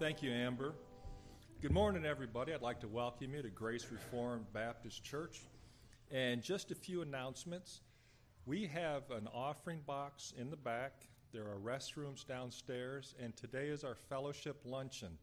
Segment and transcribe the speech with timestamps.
[0.00, 0.74] Thank you, Amber.
[1.62, 2.52] Good morning, everybody.
[2.52, 5.42] I'd like to welcome you to Grace Reformed Baptist Church.
[6.10, 7.80] And just a few announcements.
[8.44, 13.84] We have an offering box in the back, there are restrooms downstairs, and today is
[13.84, 15.16] our fellowship luncheon.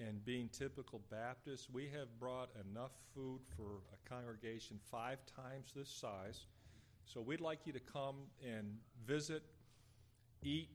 [0.00, 5.88] And being typical Baptists, we have brought enough food for a congregation five times this
[5.88, 6.46] size.
[7.04, 9.44] So we'd like you to come and visit,
[10.42, 10.70] eat,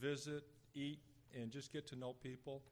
[0.00, 1.00] visit, eat,
[1.38, 2.62] and just get to know people.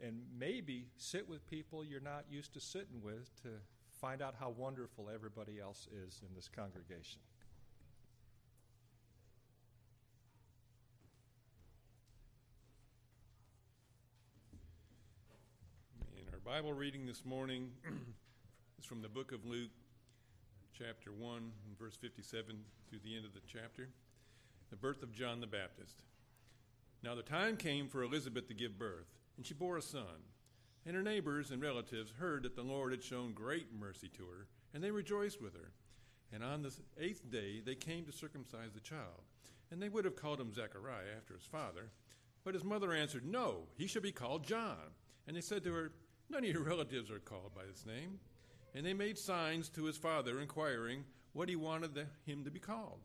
[0.00, 3.48] And maybe sit with people you're not used to sitting with to
[4.00, 7.20] find out how wonderful everybody else is in this congregation.
[16.16, 17.70] And our Bible reading this morning
[18.78, 19.70] is from the book of Luke,
[20.76, 22.56] chapter 1, verse 57
[22.90, 23.88] through the end of the chapter.
[24.70, 26.02] The birth of John the Baptist.
[27.04, 30.24] Now the time came for Elizabeth to give birth, and she bore a son.
[30.86, 34.46] And her neighbors and relatives heard that the Lord had shown great mercy to her,
[34.72, 35.72] and they rejoiced with her.
[36.32, 39.20] And on the eighth day they came to circumcise the child.
[39.70, 41.90] And they would have called him Zechariah after his father.
[42.42, 44.78] But his mother answered, No, he shall be called John.
[45.26, 45.92] And they said to her,
[46.30, 48.18] None of your relatives are called by this name.
[48.74, 51.04] And they made signs to his father, inquiring
[51.34, 53.00] what he wanted the, him to be called.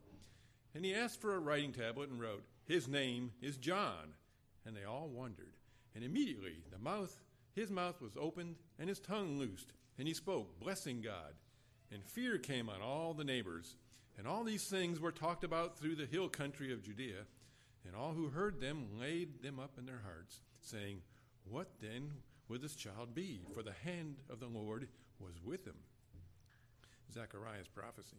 [0.74, 4.14] And he asked for a writing tablet and wrote, His name is John.
[4.64, 5.54] And they all wondered.
[5.96, 7.20] And immediately the mouth,
[7.52, 11.34] his mouth was opened and his tongue loosed, and he spoke, blessing God.
[11.90, 13.74] And fear came on all the neighbors.
[14.16, 17.26] And all these things were talked about through the hill country of Judea.
[17.84, 20.98] And all who heard them laid them up in their hearts, saying,
[21.50, 22.12] What then
[22.48, 23.40] will this child be?
[23.52, 24.86] For the hand of the Lord
[25.18, 25.78] was with him.
[27.12, 28.18] Zechariah's prophecy.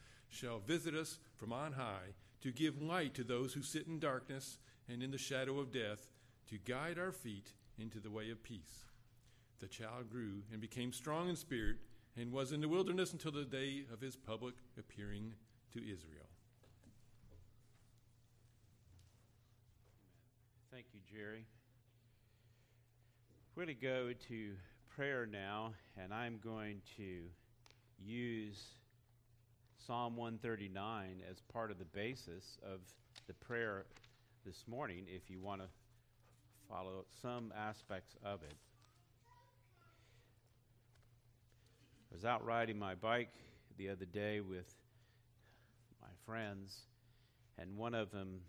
[0.31, 4.57] shall visit us from on high to give light to those who sit in darkness
[4.89, 6.09] and in the shadow of death,
[6.49, 8.85] to guide our feet into the way of peace.
[9.59, 11.77] The child grew and became strong in spirit
[12.17, 15.33] and was in the wilderness until the day of his public appearing
[15.73, 16.25] to Israel.
[20.71, 21.45] Thank you, Jerry.
[23.55, 24.51] We're going to go to
[24.89, 27.21] prayer now, and I'm going to
[27.99, 28.63] use
[29.87, 32.81] Psalm 139 as part of the basis of
[33.27, 33.85] the prayer
[34.45, 35.67] this morning if you want to
[36.69, 38.53] follow some aspects of it.
[42.11, 43.33] I was out riding my bike
[43.77, 44.71] the other day with
[45.99, 46.81] my friends,
[47.57, 48.41] and one of them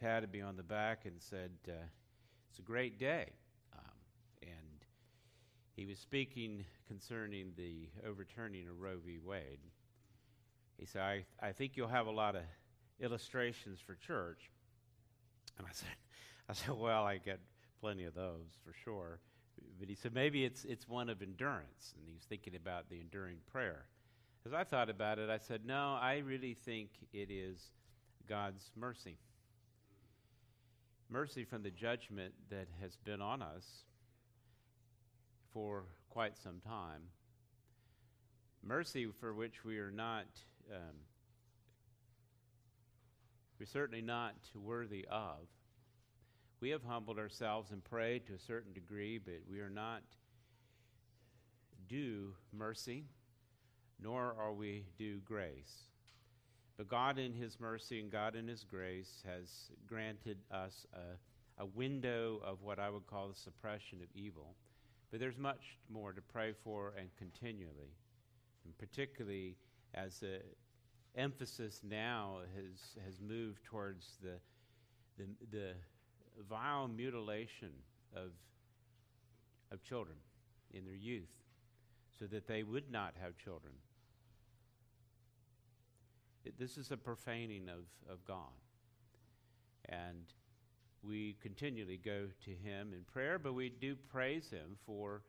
[0.00, 1.72] patted me on the back and said, uh,
[2.50, 3.26] It's a great day.
[3.72, 3.94] Um,
[4.42, 4.84] and
[5.76, 9.18] he was speaking concerning the overturning of Roe v.
[9.24, 9.60] Wade.
[10.78, 12.42] He said, I, I think you'll have a lot of
[13.00, 14.50] illustrations for church.
[15.58, 15.88] And I said,
[16.48, 17.40] I said, well, I get
[17.80, 19.20] plenty of those for sure.
[19.78, 21.94] But he said, maybe it's, it's one of endurance.
[21.96, 23.86] And he was thinking about the enduring prayer.
[24.46, 27.60] As I thought about it, I said, no, I really think it is
[28.28, 29.18] God's mercy.
[31.10, 33.66] Mercy from the judgment that has been on us
[35.52, 37.02] for quite some time.
[38.62, 40.26] Mercy for which we are not
[40.72, 40.94] um,
[43.58, 45.48] we're certainly not worthy of.
[46.60, 50.02] We have humbled ourselves and prayed to a certain degree, but we are not
[51.88, 53.04] due mercy,
[54.00, 55.88] nor are we due grace.
[56.76, 61.66] But God, in His mercy and God, in His grace, has granted us a, a
[61.66, 64.54] window of what I would call the suppression of evil.
[65.10, 67.94] But there's much more to pray for and continually,
[68.64, 69.56] and particularly
[69.94, 70.40] as the
[71.16, 74.38] emphasis now has has moved towards the
[75.16, 75.72] the, the
[76.48, 77.70] vile mutilation
[78.14, 78.30] of
[79.72, 80.16] of children
[80.72, 81.28] in their youth.
[82.18, 83.72] so that they would not have children.
[86.44, 88.58] It, this is a profaning of, of God.
[89.88, 90.24] And
[91.02, 95.22] we continually go to Him in prayer, but we do praise Him for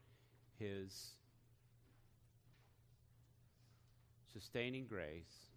[0.58, 1.12] His
[4.34, 5.50] sustaining grace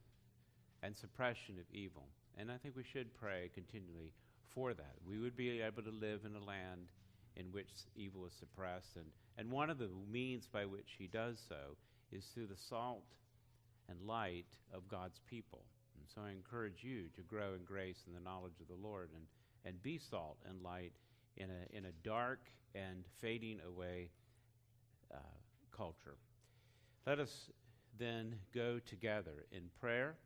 [0.83, 2.05] and suppression of evil.
[2.39, 4.13] And I think we should pray continually
[4.55, 4.95] for that.
[5.07, 6.89] We would be able to live in a land
[7.37, 8.97] in which evil is suppressed.
[8.97, 9.07] And,
[9.39, 11.77] and one of the means by which he does so
[12.11, 13.05] is through the salt
[13.89, 15.65] and light of God's people.
[15.97, 19.11] And so I encourage you to grow in grace and the knowledge of the Lord
[19.15, 19.25] and,
[19.65, 20.93] and be salt and light
[21.37, 22.41] in a, in a dark
[22.75, 24.11] and fading away
[25.13, 25.19] uh,
[25.75, 26.17] culture.
[27.07, 27.51] Let us
[27.99, 30.17] then go together in prayer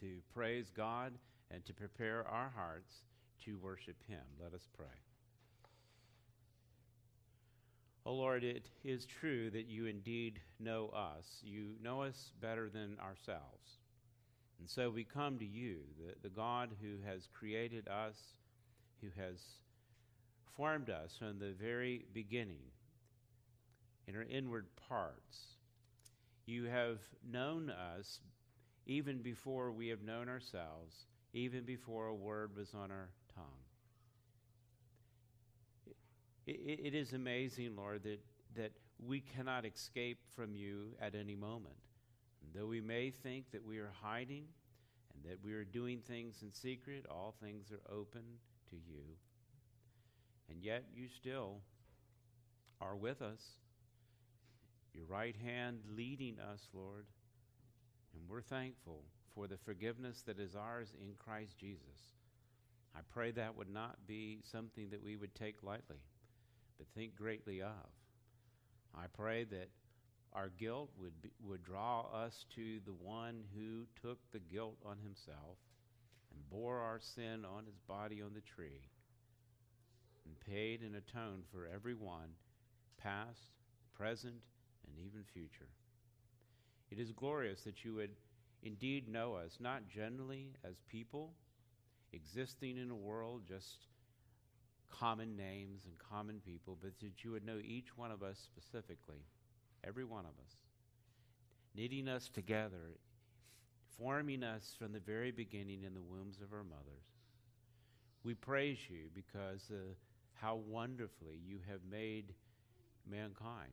[0.00, 1.12] to praise God
[1.50, 3.02] and to prepare our hearts
[3.44, 4.22] to worship Him.
[4.42, 4.86] Let us pray.
[8.06, 11.40] O oh Lord, it is true that you indeed know us.
[11.42, 13.78] You know us better than ourselves.
[14.58, 18.16] And so we come to you, the, the God who has created us,
[19.00, 19.40] who has
[20.56, 22.62] formed us from the very beginning
[24.06, 25.53] in our inward parts.
[26.46, 28.20] You have known us
[28.86, 33.44] even before we have known ourselves, even before a word was on our tongue.
[36.46, 38.20] It, it is amazing, Lord, that,
[38.56, 41.76] that we cannot escape from you at any moment.
[42.42, 44.44] And though we may think that we are hiding
[45.14, 48.22] and that we are doing things in secret, all things are open
[48.68, 49.02] to you.
[50.50, 51.60] And yet you still
[52.80, 53.40] are with us,
[54.94, 57.06] your right hand leading us, Lord.
[58.14, 59.02] And we're thankful
[59.34, 62.12] for the forgiveness that is ours in Christ Jesus.
[62.94, 65.98] I pray that would not be something that we would take lightly,
[66.78, 67.90] but think greatly of.
[68.94, 69.68] I pray that
[70.32, 74.98] our guilt would, be, would draw us to the one who took the guilt on
[74.98, 75.58] himself
[76.30, 78.88] and bore our sin on his body on the tree
[80.24, 82.30] and paid and atoned for every one,
[82.98, 83.50] past,
[83.96, 84.42] present,
[84.86, 85.68] and even future.
[86.90, 88.10] It is glorious that you would
[88.62, 91.34] indeed know us, not generally as people
[92.12, 93.88] existing in a world just
[94.90, 99.26] common names and common people, but that you would know each one of us specifically,
[99.82, 100.56] every one of us,
[101.74, 102.98] knitting us together,
[103.98, 107.06] forming us from the very beginning in the wombs of our mothers.
[108.22, 109.94] We praise you because uh,
[110.34, 112.34] how wonderfully you have made
[113.08, 113.72] mankind.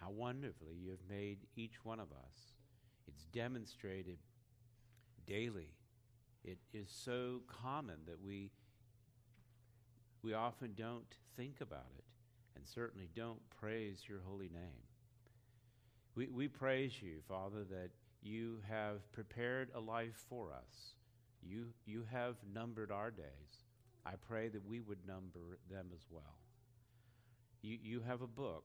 [0.00, 2.54] How wonderfully you have made each one of us.
[3.06, 4.18] It's demonstrated
[5.26, 5.74] daily.
[6.42, 8.50] It is so common that we
[10.22, 12.04] we often don't think about it
[12.54, 14.84] and certainly don't praise your holy name.
[16.14, 17.90] We, we praise you, Father, that
[18.22, 20.94] you have prepared a life for us.
[21.42, 23.64] You, you have numbered our days.
[24.04, 26.38] I pray that we would number them as well.
[27.62, 28.64] You, you have a book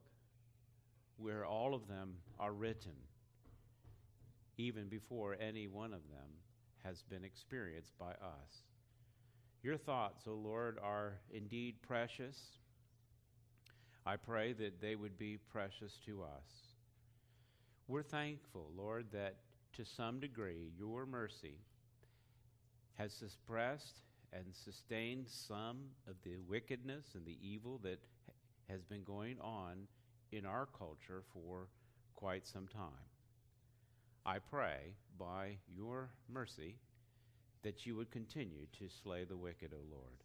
[1.18, 2.96] where all of them are written,
[4.58, 6.30] even before any one of them
[6.84, 8.64] has been experienced by us.
[9.64, 12.38] Your thoughts, O oh Lord, are indeed precious.
[14.06, 16.76] I pray that they would be precious to us.
[17.88, 19.38] We're thankful, Lord, that
[19.74, 21.56] to some degree your mercy
[22.96, 28.00] has suppressed and sustained some of the wickedness and the evil that
[28.70, 29.88] has been going on
[30.36, 31.68] in our culture for
[32.14, 33.10] quite some time.
[34.26, 36.76] I pray by your mercy
[37.64, 40.24] that you would continue to slay the wicked, O Lord.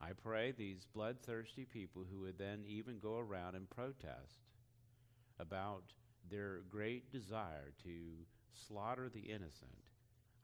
[0.00, 4.38] I pray these bloodthirsty people who would then even go around and protest
[5.40, 5.82] about
[6.30, 7.90] their great desire to
[8.68, 9.84] slaughter the innocent.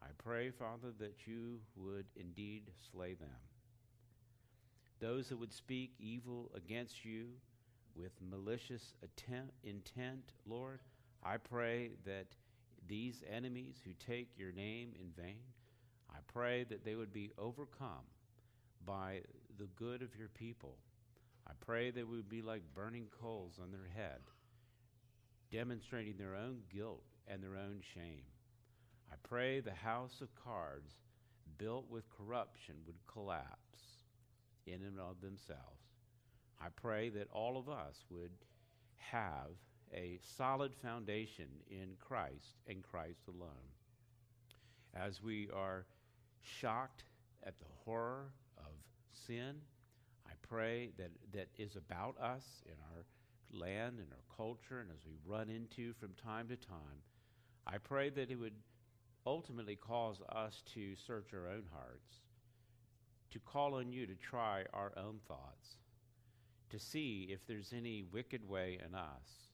[0.02, 3.28] I pray, Father, that you would indeed slay them.
[5.00, 7.26] Those that would speak evil against you,
[7.96, 10.80] with malicious attempt, intent, Lord,
[11.22, 12.26] I pray that
[12.86, 15.40] these enemies who take your name in vain,
[16.10, 18.06] I pray that they would be overcome
[18.84, 19.20] by
[19.58, 20.76] the good of your people.
[21.46, 24.20] I pray they would be like burning coals on their head,
[25.50, 28.24] demonstrating their own guilt and their own shame.
[29.10, 30.94] I pray the house of cards
[31.58, 34.00] built with corruption would collapse
[34.66, 35.83] in and of themselves.
[36.60, 38.32] I pray that all of us would
[38.96, 39.50] have
[39.92, 43.70] a solid foundation in Christ and Christ alone.
[44.94, 45.86] As we are
[46.42, 47.04] shocked
[47.44, 48.72] at the horror of
[49.26, 49.56] sin,
[50.26, 53.04] I pray that that is about us in our
[53.52, 57.02] land and our culture and as we run into from time to time,
[57.66, 58.54] I pray that it would
[59.26, 62.20] ultimately cause us to search our own hearts,
[63.30, 65.76] to call on you to try our own thoughts,
[66.74, 69.52] to see if there's any wicked way in us,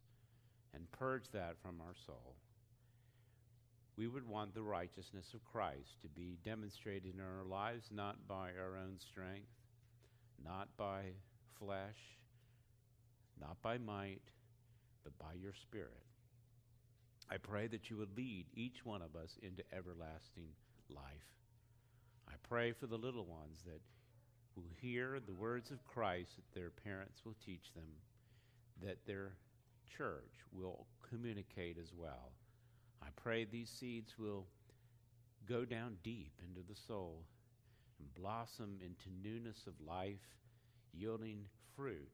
[0.74, 2.34] and purge that from our soul.
[3.98, 8.52] We would want the righteousness of Christ to be demonstrated in our lives not by
[8.58, 9.52] our own strength,
[10.42, 11.10] not by
[11.58, 11.98] flesh,
[13.38, 14.22] not by might,
[15.04, 16.06] but by your Spirit.
[17.30, 20.48] I pray that you would lead each one of us into everlasting
[20.88, 21.28] life.
[22.26, 23.82] I pray for the little ones that
[24.56, 27.88] will hear the words of Christ that their parents will teach them,
[28.82, 29.32] that their
[29.96, 32.32] church will communicate as well.
[33.02, 34.46] I pray these seeds will
[35.48, 37.24] go down deep into the soul
[37.98, 40.36] and blossom into newness of life,
[40.92, 41.44] yielding
[41.76, 42.10] fruit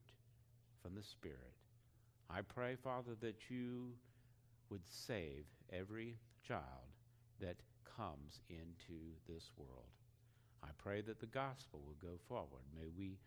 [0.82, 1.54] from the Spirit.
[2.28, 3.92] I pray, Father, that you
[4.70, 6.16] would save every
[6.46, 6.62] child
[7.40, 7.56] that
[7.96, 9.86] comes into this world.
[10.66, 12.64] I pray that the gospel will go forward.
[12.75, 13.18] May we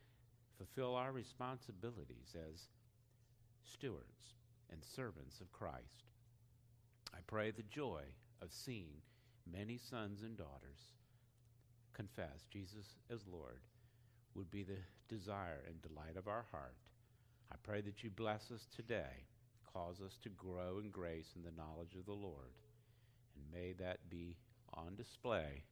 [0.58, 2.67] fulfill our responsibilities as
[3.63, 4.36] stewards
[4.72, 6.03] and servants of Christ.
[7.13, 8.03] I pray the joy
[8.41, 9.01] of seeing
[9.51, 10.93] many sons and daughters
[11.93, 13.62] confess Jesus as Lord
[14.36, 14.77] would be the
[15.08, 16.75] desire and delight of our heart.
[17.51, 19.25] I pray that you bless us today,
[19.74, 22.53] cause us to grow in grace and the knowledge of the Lord,
[23.36, 24.38] and may that be
[24.74, 25.63] on display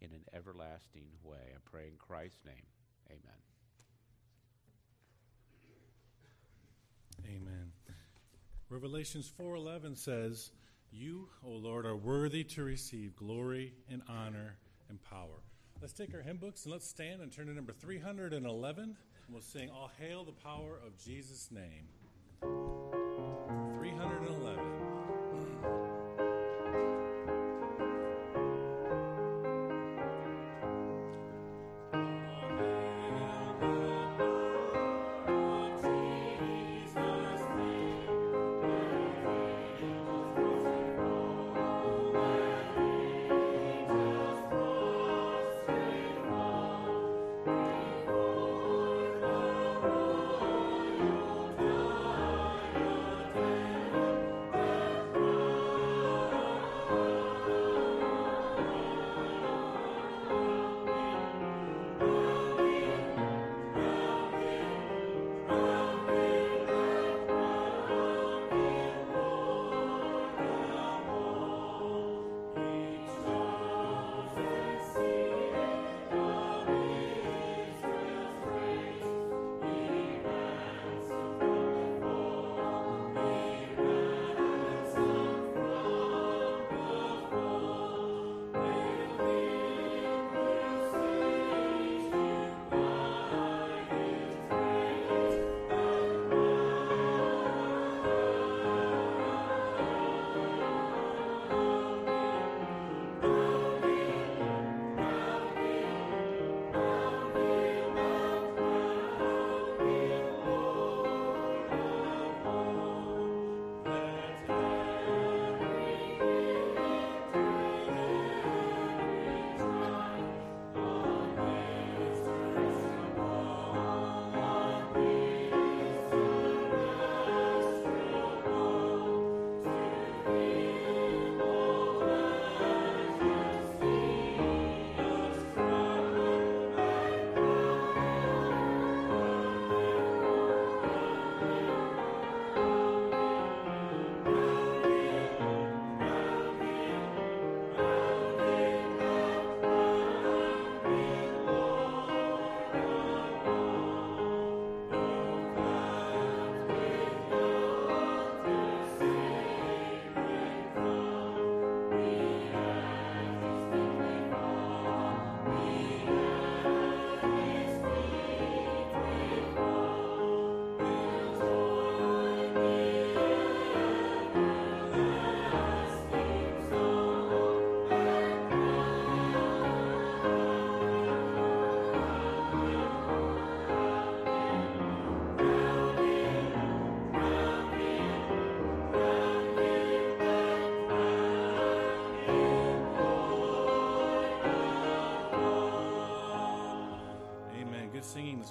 [0.00, 1.52] in an everlasting way.
[1.54, 2.66] I pray in Christ's name.
[3.10, 3.38] Amen.
[7.26, 7.72] Amen.
[8.68, 10.52] Revelations 4:11 says,
[10.90, 15.42] "You, O Lord, are worthy to receive glory and honor and power."
[15.80, 18.96] Let's take our hymn books and let's stand and turn to number 311
[19.28, 21.88] and we'll sing All Hail the Power of Jesus' Name.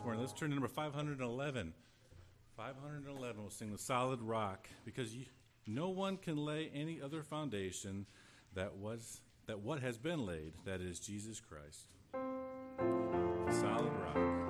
[0.07, 0.21] morning.
[0.21, 1.73] Let's turn to number 511.
[2.55, 5.25] 511, we'll sing the solid rock because you,
[5.65, 8.05] no one can lay any other foundation
[8.55, 11.87] that was that what has been laid, that is Jesus Christ.
[12.13, 14.46] The solid rock.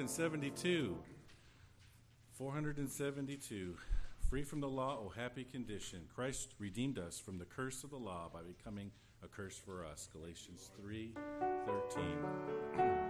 [0.00, 0.96] 472.
[2.32, 3.76] 472.
[4.30, 6.00] Free from the law, O happy condition.
[6.14, 10.08] Christ redeemed us from the curse of the law by becoming a curse for us.
[10.10, 11.12] Galatians 3
[11.66, 13.00] 13.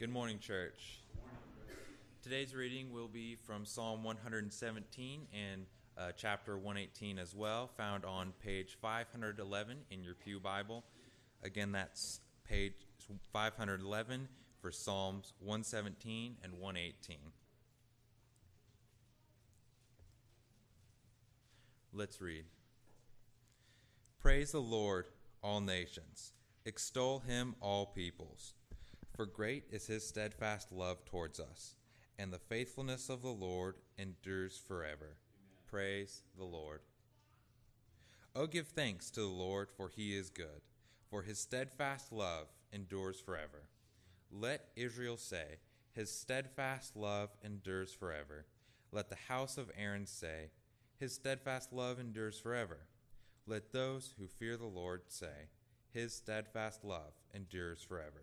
[0.00, 1.02] Good morning, church.
[2.22, 5.66] Today's reading will be from Psalm 117 and
[5.98, 10.84] uh, chapter 118 as well, found on page 511 in your Pew Bible.
[11.42, 12.72] Again, that's page
[13.34, 14.28] 511
[14.62, 17.18] for Psalms 117 and 118.
[21.92, 22.44] Let's read.
[24.18, 25.08] Praise the Lord,
[25.42, 26.32] all nations.
[26.64, 28.54] Extol him, all peoples.
[29.20, 31.74] For great is his steadfast love towards us,
[32.18, 35.18] and the faithfulness of the Lord endures forever.
[35.18, 35.58] Amen.
[35.66, 36.80] Praise the Lord.
[38.34, 40.62] Oh, give thanks to the Lord, for he is good,
[41.10, 43.64] for his steadfast love endures forever.
[44.32, 45.58] Let Israel say,
[45.92, 48.46] His steadfast love endures forever.
[48.90, 50.48] Let the house of Aaron say,
[50.98, 52.86] His steadfast love endures forever.
[53.46, 55.50] Let those who fear the Lord say,
[55.92, 58.22] His steadfast love endures forever.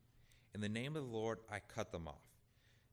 [0.53, 2.15] In the name of the Lord, I cut them off.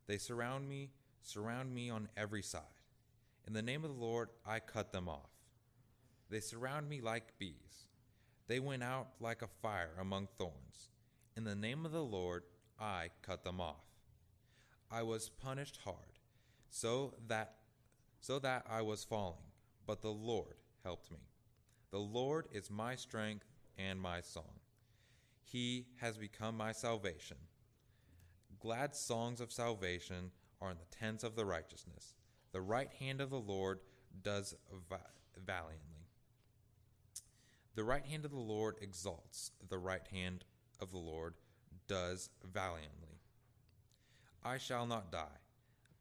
[0.06, 0.90] They surround me,
[1.22, 2.62] surround me on every side.
[3.46, 5.30] In the name of the Lord, I cut them off.
[6.30, 7.86] They surround me like bees.
[8.46, 10.90] They went out like a fire among thorns.
[11.36, 12.44] In the name of the Lord,
[12.78, 13.84] I cut them off.
[14.90, 16.18] I was punished hard,
[16.70, 17.54] so that
[18.20, 19.52] so that I was falling,
[19.86, 21.28] but the Lord helped me.
[21.90, 23.46] The Lord is my strength
[23.78, 24.60] and my song.
[25.50, 27.38] He has become my salvation.
[28.60, 30.30] Glad songs of salvation
[30.60, 32.14] are in the tents of the righteousness.
[32.52, 33.80] The right hand of the Lord
[34.22, 34.54] does
[34.90, 35.00] va-
[35.42, 36.06] valiantly.
[37.74, 40.44] The right hand of the Lord exalts, the right hand
[40.80, 41.34] of the Lord
[41.86, 43.20] does valiantly.
[44.44, 45.38] I shall not die,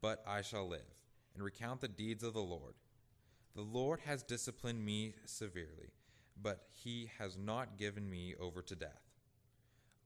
[0.02, 0.98] but I shall live,
[1.34, 2.74] and recount the deeds of the Lord.
[3.54, 5.92] The Lord has disciplined me severely,
[6.40, 9.07] but he has not given me over to death.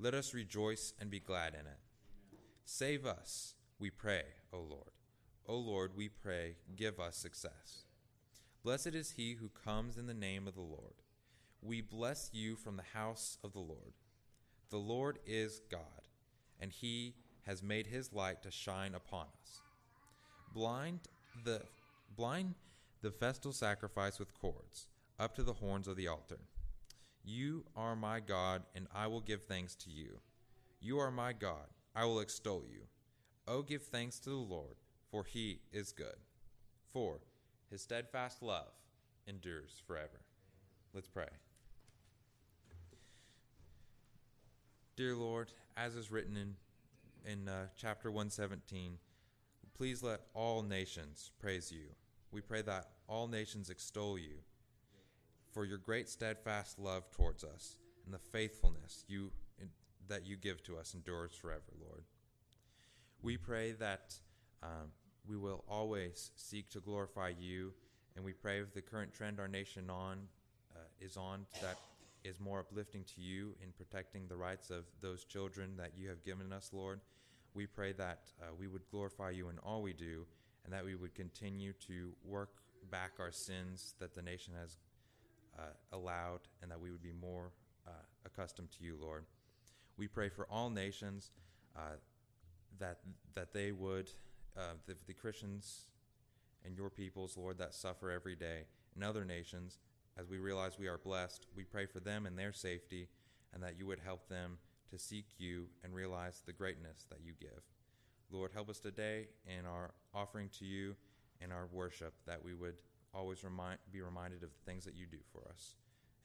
[0.00, 1.78] Let us rejoice and be glad in it.
[2.64, 4.92] Save us, we pray, O Lord.
[5.48, 7.84] O Lord, we pray, give us success.
[8.62, 10.94] Blessed is he who comes in the name of the Lord.
[11.62, 13.94] We bless you from the house of the Lord.
[14.70, 15.80] The Lord is God,
[16.60, 17.14] and he
[17.46, 19.62] has made his light to shine upon us.
[20.54, 21.00] Blind
[21.44, 21.62] the
[22.16, 22.54] blind
[23.02, 24.86] the festal sacrifice with cords
[25.18, 26.38] up to the horns of the altar.
[27.30, 30.20] You are my God, and I will give thanks to you.
[30.80, 32.84] You are my God, I will extol you.
[33.46, 34.76] Oh, give thanks to the Lord,
[35.10, 36.16] for he is good.
[36.86, 37.20] For
[37.70, 38.72] his steadfast love
[39.26, 40.22] endures forever.
[40.94, 41.28] Let's pray.
[44.96, 46.54] Dear Lord, as is written in,
[47.30, 48.92] in uh, chapter 117,
[49.76, 51.88] please let all nations praise you.
[52.32, 54.38] We pray that all nations extol you
[55.52, 59.30] for your great steadfast love towards us and the faithfulness you
[59.60, 59.68] in,
[60.08, 62.04] that you give to us endures forever, Lord.
[63.22, 64.14] We pray that
[64.62, 64.92] um,
[65.26, 67.72] we will always seek to glorify you,
[68.16, 70.18] and we pray if the current trend our nation on
[70.74, 71.78] uh, is on that
[72.24, 76.24] is more uplifting to you in protecting the rights of those children that you have
[76.24, 77.00] given us, Lord.
[77.54, 80.26] We pray that uh, we would glorify you in all we do
[80.64, 82.50] and that we would continue to work
[82.90, 84.76] back our sins that the nation has
[85.58, 87.50] uh, allowed and that we would be more
[87.86, 87.90] uh,
[88.24, 89.24] accustomed to you, Lord.
[89.96, 91.30] We pray for all nations
[91.76, 91.96] uh,
[92.78, 92.98] that,
[93.34, 94.10] that they would,
[94.56, 95.88] uh, the, the Christians
[96.64, 99.78] and your peoples, Lord, that suffer every day, and other nations,
[100.18, 103.08] as we realize we are blessed, we pray for them and their safety
[103.54, 104.58] and that you would help them
[104.90, 107.62] to seek you and realize the greatness that you give.
[108.30, 110.96] Lord, help us today in our offering to you
[111.40, 112.74] and our worship that we would
[113.14, 115.76] always remind, be reminded of the things that you do for us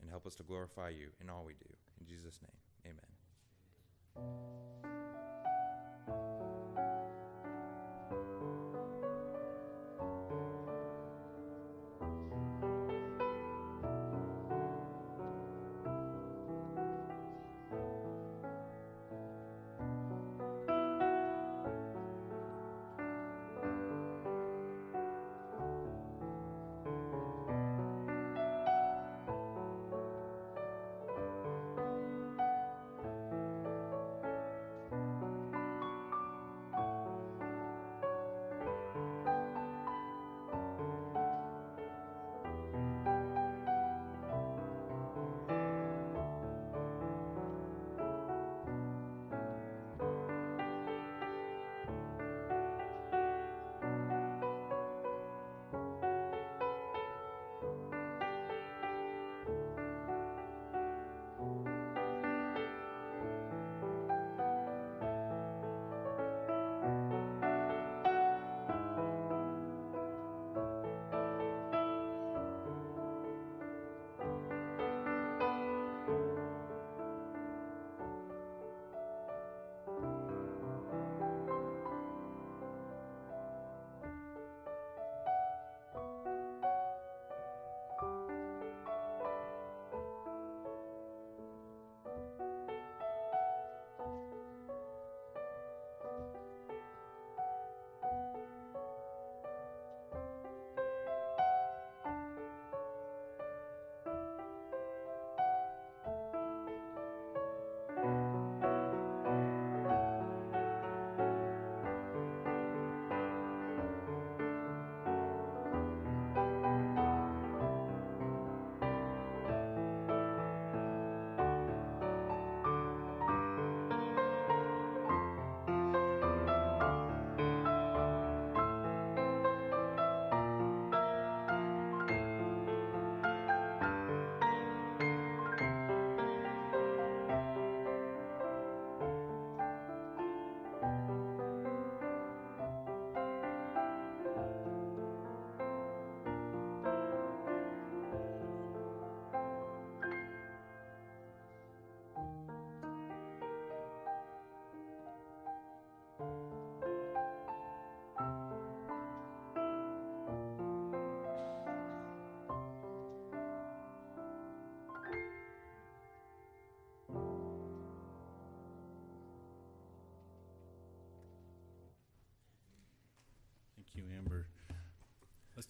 [0.02, 1.70] and help us to glorify you in all we do.
[2.00, 2.96] In Jesus' name,
[4.18, 5.03] amen.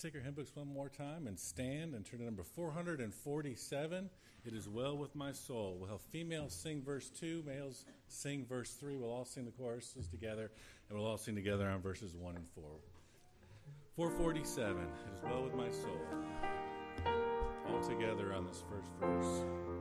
[0.04, 4.10] Take our hymn books one more time and stand and turn to number 447.
[4.46, 5.78] It is well with my soul.
[5.80, 8.98] We'll have females sing verse 2, males sing verse 3.
[8.98, 10.52] We'll all sing the choruses together,
[10.90, 12.64] and we'll all sing together on verses 1 and 4.
[13.96, 14.82] 447.
[14.82, 16.02] It is well with my soul.
[17.70, 19.73] All together on this first verse.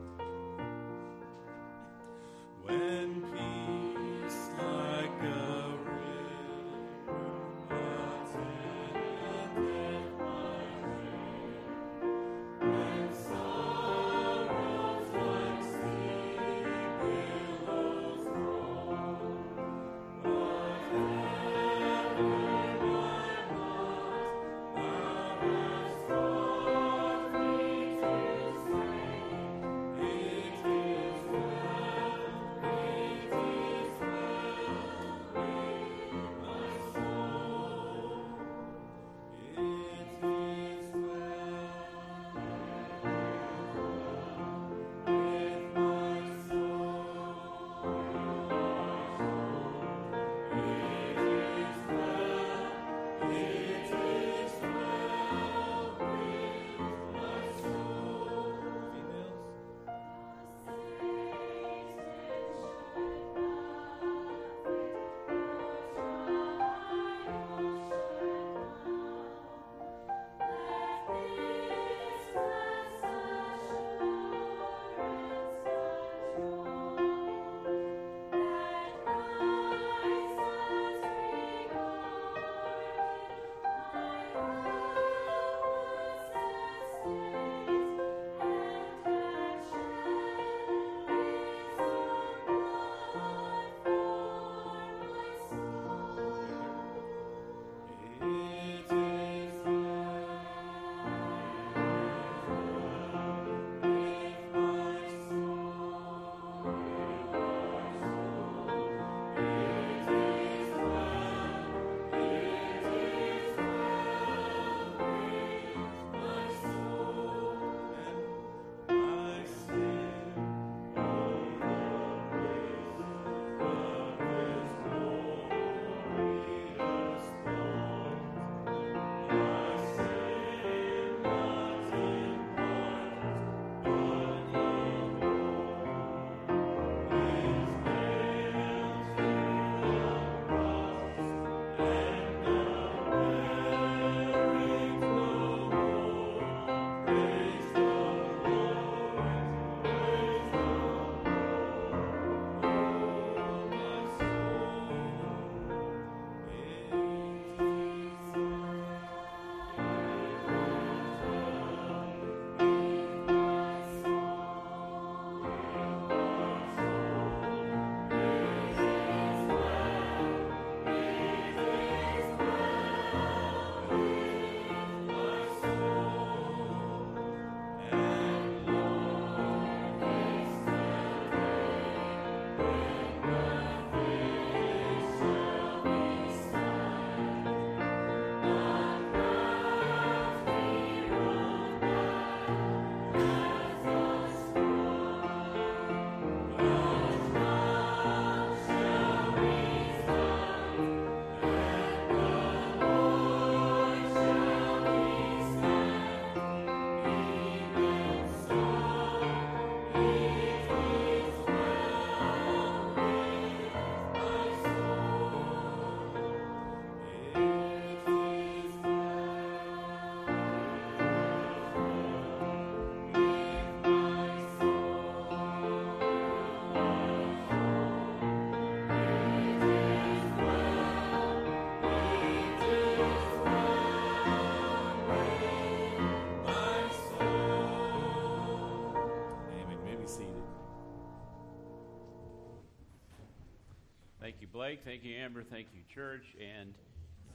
[244.63, 244.79] Blake.
[244.85, 245.43] Thank you, Amber.
[245.43, 246.23] Thank you, church.
[246.39, 246.73] And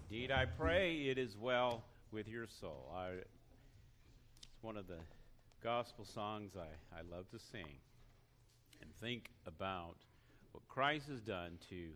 [0.09, 2.91] indeed, I pray it is well with your soul.
[2.97, 4.97] I, it's one of the
[5.63, 7.67] gospel songs I, I love to sing
[8.81, 9.97] and think about
[10.53, 11.89] what Christ has done to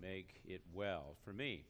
[0.00, 1.66] make it well for me.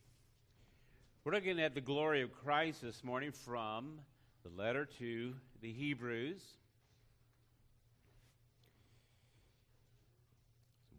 [1.25, 3.99] We're looking at the glory of Christ this morning from
[4.45, 6.41] the letter to the Hebrews.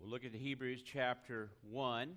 [0.02, 2.16] We'll look at Hebrews chapter 1.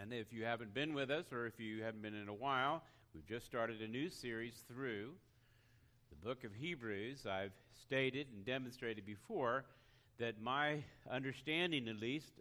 [0.00, 2.82] And if you haven't been with us, or if you haven't been in a while,
[3.14, 5.10] We've just started a new series through
[6.08, 7.26] the book of Hebrews.
[7.26, 7.52] I've
[7.84, 9.66] stated and demonstrated before
[10.18, 12.40] that my understanding, at least,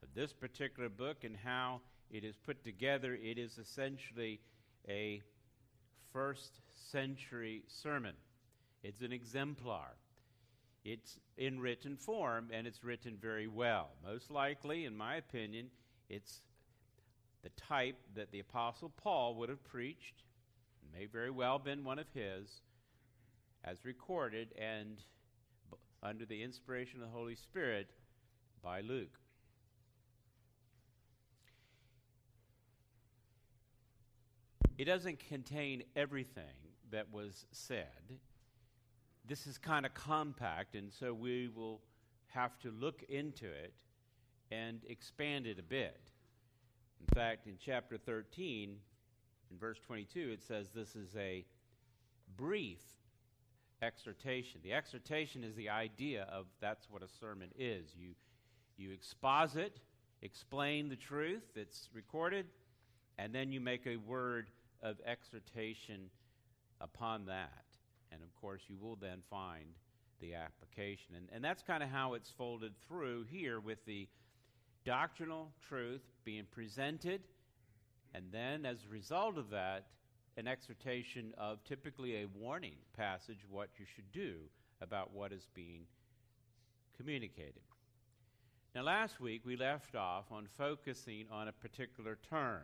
[0.00, 4.38] of this particular book and how it is put together, it is essentially
[4.88, 5.20] a
[6.12, 6.60] first
[6.92, 8.14] century sermon.
[8.84, 9.96] It's an exemplar.
[10.84, 13.90] It's in written form and it's written very well.
[14.04, 15.68] Most likely, in my opinion,
[16.08, 16.42] it's
[17.42, 20.22] the type that the Apostle Paul would have preached,
[20.82, 22.62] it may very well have been one of his,
[23.64, 24.98] as recorded and
[25.70, 27.90] b- under the inspiration of the Holy Spirit
[28.62, 29.18] by Luke.
[34.78, 36.42] It doesn't contain everything
[36.90, 38.18] that was said.
[39.26, 41.80] This is kind of compact, and so we will
[42.28, 43.74] have to look into it
[44.50, 46.00] and expand it a bit.
[47.00, 48.76] In fact, in chapter 13,
[49.50, 51.44] in verse 22, it says this is a
[52.36, 52.80] brief
[53.82, 54.60] exhortation.
[54.62, 57.90] The exhortation is the idea of that's what a sermon is.
[57.96, 58.14] You,
[58.76, 59.80] you exposit,
[60.22, 62.46] explain the truth that's recorded,
[63.18, 64.50] and then you make a word
[64.82, 66.10] of exhortation
[66.80, 67.71] upon that.
[68.12, 69.64] And of course, you will then find
[70.20, 71.14] the application.
[71.16, 74.08] And, and that's kind of how it's folded through here with the
[74.84, 77.22] doctrinal truth being presented,
[78.14, 79.86] and then as a result of that,
[80.36, 84.34] an exhortation of typically a warning passage, what you should do
[84.80, 85.84] about what is being
[86.96, 87.62] communicated.
[88.74, 92.62] Now, last week we left off on focusing on a particular term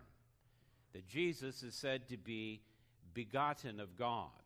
[0.94, 2.62] that Jesus is said to be
[3.12, 4.38] begotten of God.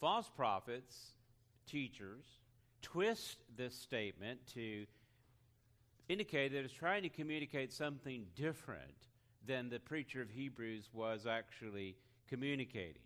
[0.00, 1.12] False prophets,
[1.66, 2.24] teachers,
[2.80, 4.86] twist this statement to
[6.08, 9.08] indicate that it's trying to communicate something different
[9.46, 11.96] than the preacher of Hebrews was actually
[12.28, 13.02] communicating,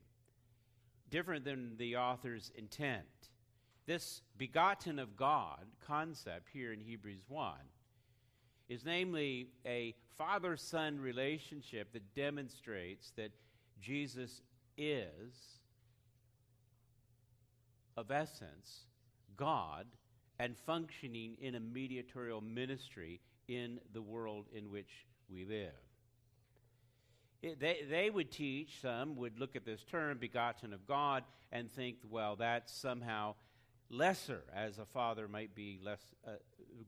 [1.10, 3.04] different than the author's intent.
[3.86, 7.54] This begotten of God concept here in Hebrews 1
[8.68, 13.32] is namely a father son relationship that demonstrates that
[13.80, 14.40] Jesus
[14.78, 15.60] is,
[17.96, 18.86] of essence,
[19.36, 19.86] God
[20.38, 25.70] and functioning in a mediatorial ministry in the world in which we live.
[27.42, 31.70] It, they, they would teach, some would look at this term, begotten of God, and
[31.70, 33.34] think, well, that's somehow
[33.90, 36.32] lesser, as a father might be less, uh,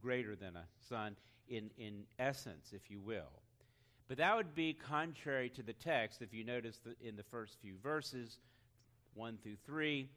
[0.00, 1.14] greater than a son
[1.48, 3.42] in, in essence, if you will.
[4.08, 6.22] But that would be contrary to the text.
[6.22, 8.38] If you notice the, in the first few verses,
[9.14, 10.08] 1 through 3,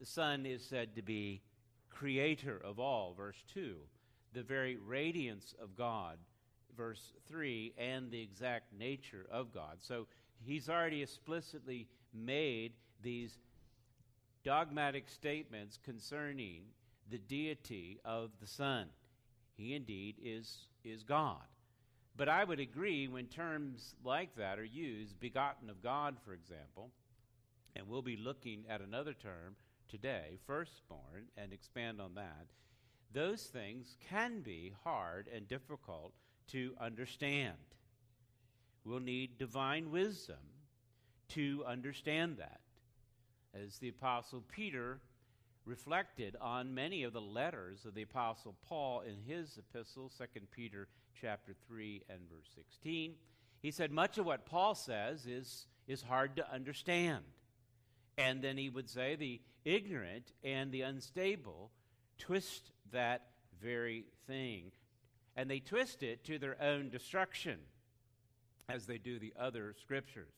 [0.00, 1.42] the Son is said to be
[1.90, 3.76] creator of all, verse 2,
[4.32, 6.16] the very radiance of God,
[6.74, 9.76] verse 3, and the exact nature of God.
[9.80, 10.06] So
[10.42, 12.72] he's already explicitly made
[13.02, 13.38] these
[14.42, 16.62] dogmatic statements concerning
[17.10, 18.86] the deity of the Son.
[19.54, 21.42] He indeed is, is God.
[22.16, 26.90] But I would agree when terms like that are used, begotten of God, for example,
[27.76, 29.56] and we'll be looking at another term
[29.90, 32.46] today, firstborn, and expand on that,
[33.12, 36.12] those things can be hard and difficult
[36.48, 37.56] to understand.
[38.84, 40.36] We'll need divine wisdom
[41.30, 42.60] to understand that.
[43.52, 45.00] As the Apostle Peter
[45.64, 50.88] reflected on many of the letters of the Apostle Paul in his epistle, 2 Peter
[51.20, 53.14] chapter 3 and verse 16,
[53.60, 57.24] he said, Much of what Paul says is, is hard to understand.
[58.16, 61.70] And then he would say, The ignorant and the unstable
[62.18, 63.26] twist that
[63.62, 64.72] very thing.
[65.36, 67.58] And they twist it to their own destruction,
[68.68, 70.34] as they do the other scriptures.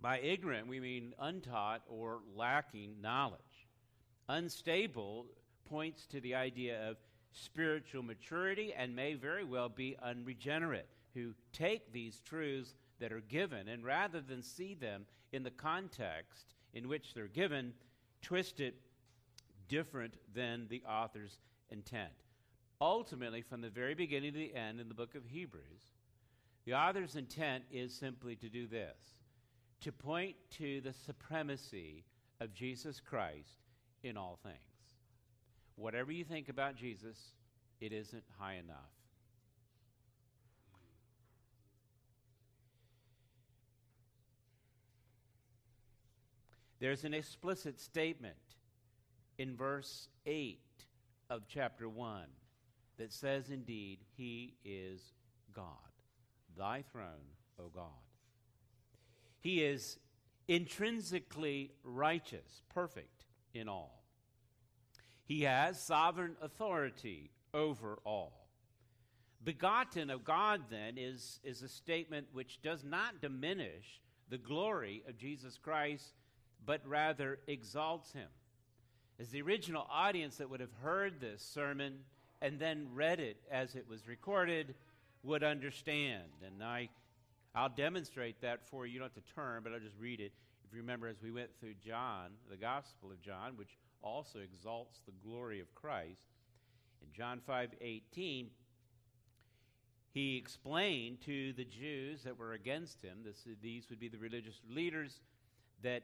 [0.00, 3.40] By ignorant, we mean untaught or lacking knowledge.
[4.28, 5.26] Unstable
[5.68, 6.96] points to the idea of
[7.32, 13.68] spiritual maturity and may very well be unregenerate, who take these truths that are given
[13.68, 17.72] and rather than see them in the context in which they're given,
[18.22, 18.76] twist it
[19.68, 22.12] different than the author's intent.
[22.80, 25.92] Ultimately, from the very beginning to the end in the book of Hebrews,
[26.64, 28.96] the author's intent is simply to do this
[29.80, 32.04] to point to the supremacy
[32.40, 33.64] of Jesus Christ
[34.02, 34.56] in all things.
[35.76, 37.16] Whatever you think about Jesus,
[37.80, 38.97] it isn't high enough.
[46.80, 48.36] There's an explicit statement
[49.36, 50.60] in verse 8
[51.30, 52.22] of chapter 1
[52.98, 55.12] that says, indeed, He is
[55.52, 55.64] God.
[56.56, 57.84] Thy throne, O God.
[59.40, 59.98] He is
[60.46, 64.02] intrinsically righteous, perfect in all.
[65.24, 68.48] He has sovereign authority over all.
[69.44, 75.16] Begotten of God, then, is, is a statement which does not diminish the glory of
[75.16, 76.14] Jesus Christ,
[76.68, 78.28] but rather exalts him.
[79.18, 81.94] As the original audience that would have heard this sermon
[82.42, 84.74] and then read it as it was recorded
[85.22, 86.28] would understand.
[86.46, 86.90] And I,
[87.54, 88.92] I'll demonstrate that for you.
[88.92, 90.30] You don't have to turn, but I'll just read it.
[90.62, 95.00] If you remember, as we went through John, the Gospel of John, which also exalts
[95.06, 96.20] the glory of Christ,
[97.00, 98.50] in John 5 18,
[100.12, 104.60] he explained to the Jews that were against him, this, these would be the religious
[104.68, 105.22] leaders,
[105.82, 106.02] that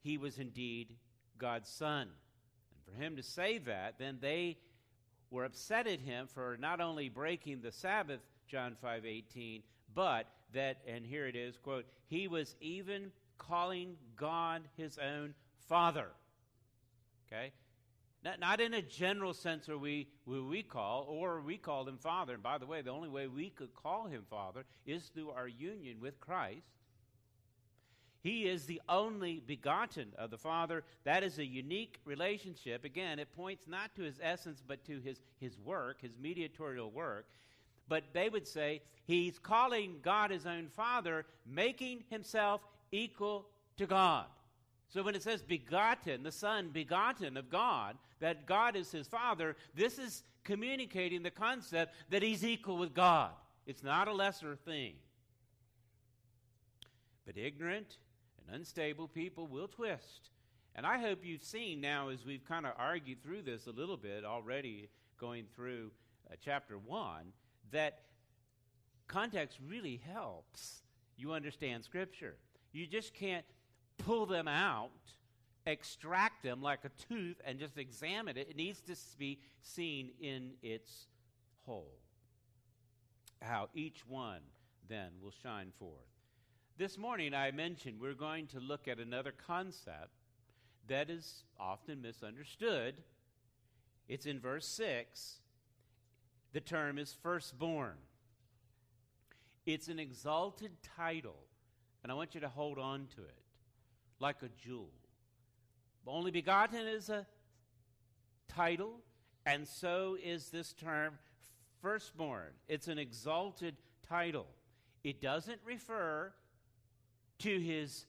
[0.00, 0.94] he was indeed
[1.38, 2.08] God's son.
[2.72, 4.58] And for him to say that, then they
[5.30, 9.62] were upset at him for not only breaking the Sabbath, John 5 18,
[9.94, 15.34] but that, and here it is, quote, he was even calling God his own
[15.68, 16.08] Father.
[17.26, 17.52] Okay?
[18.24, 21.98] Not, not in a general sense where we, where we call, or we call him
[21.98, 22.34] Father.
[22.34, 25.46] And by the way, the only way we could call him Father is through our
[25.46, 26.66] union with Christ.
[28.28, 30.84] He is the only begotten of the Father.
[31.04, 32.84] That is a unique relationship.
[32.84, 37.24] Again, it points not to his essence, but to his, his work, his mediatorial work.
[37.88, 42.60] But they would say he's calling God his own Father, making himself
[42.92, 43.46] equal
[43.78, 44.26] to God.
[44.90, 49.56] So when it says begotten, the Son begotten of God, that God is his Father,
[49.74, 53.30] this is communicating the concept that he's equal with God.
[53.64, 54.96] It's not a lesser thing.
[57.24, 57.96] But ignorant
[58.48, 60.30] and unstable people will twist.
[60.74, 63.96] And I hope you've seen now, as we've kind of argued through this a little
[63.96, 64.88] bit already,
[65.18, 65.90] going through
[66.30, 67.32] uh, chapter 1,
[67.72, 68.00] that
[69.08, 70.82] context really helps
[71.16, 72.36] you understand Scripture.
[72.72, 73.44] You just can't
[73.98, 74.90] pull them out,
[75.66, 78.48] extract them like a tooth, and just examine it.
[78.50, 81.06] It needs to be seen in its
[81.66, 81.98] whole.
[83.42, 84.40] How each one
[84.88, 86.17] then will shine forth.
[86.78, 90.12] This morning, I mentioned we're going to look at another concept
[90.86, 92.94] that is often misunderstood.
[94.08, 95.40] It's in verse 6.
[96.52, 97.96] The term is firstborn.
[99.66, 101.40] It's an exalted title,
[102.04, 103.42] and I want you to hold on to it
[104.20, 104.92] like a jewel.
[106.06, 107.26] Only begotten is a
[108.46, 109.00] title,
[109.44, 111.14] and so is this term
[111.82, 112.52] firstborn.
[112.68, 113.74] It's an exalted
[114.08, 114.46] title.
[115.02, 116.32] It doesn't refer
[117.40, 118.06] to his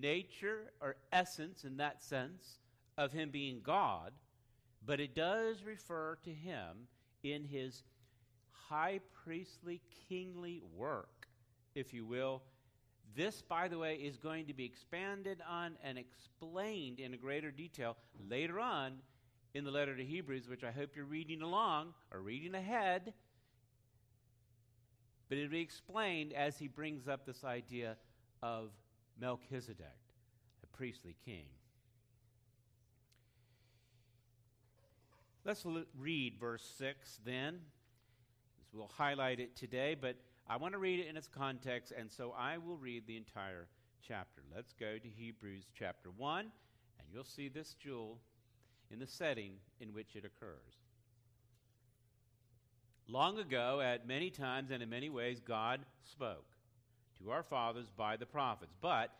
[0.00, 2.58] nature or essence in that sense
[2.96, 4.12] of him being God,
[4.84, 6.88] but it does refer to him
[7.22, 7.82] in his
[8.50, 11.26] high priestly kingly work,
[11.74, 12.42] if you will,
[13.16, 17.96] this, by the way, is going to be expanded on and explained in greater detail
[18.28, 18.94] later on
[19.54, 23.14] in the letter to Hebrews, which I hope you're reading along or reading ahead.
[25.28, 27.96] But it'll be explained as he brings up this idea
[28.44, 28.68] of
[29.18, 29.86] Melchizedek,
[30.62, 31.46] a priestly king.
[35.46, 37.60] Let's l- read verse 6 then.
[38.70, 40.16] We'll highlight it today, but
[40.46, 43.66] I want to read it in its context, and so I will read the entire
[44.06, 44.42] chapter.
[44.54, 48.18] Let's go to Hebrews chapter 1, and you'll see this jewel
[48.90, 50.82] in the setting in which it occurs.
[53.08, 56.53] Long ago, at many times and in many ways, God spoke
[57.28, 58.74] our fathers by the prophets.
[58.80, 59.10] But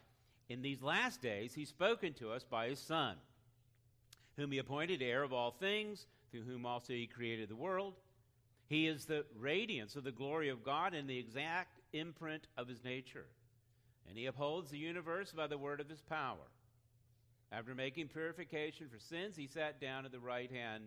[0.48, 3.16] in these last days, He's spoken to us by His Son,
[4.36, 7.94] whom He appointed heir of all things, through whom also He created the world.
[8.66, 12.82] He is the radiance of the glory of God and the exact imprint of his
[12.82, 13.26] nature.
[14.08, 16.48] And he upholds the universe by the word of his power.
[17.52, 20.84] After making purification for sins, he sat down at the right hand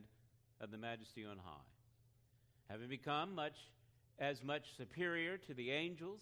[0.59, 1.68] of the majesty on high.
[2.70, 3.57] Having become much
[4.20, 6.22] as much superior to the angels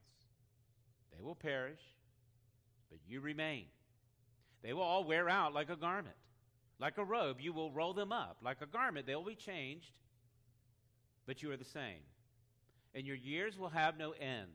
[1.21, 1.81] They will perish,
[2.89, 3.65] but you remain.
[4.63, 6.15] They will all wear out like a garment.
[6.79, 8.37] Like a robe, you will roll them up.
[8.41, 9.91] Like a garment, they will be changed,
[11.27, 12.01] but you are the same.
[12.95, 14.49] And your years will have no end.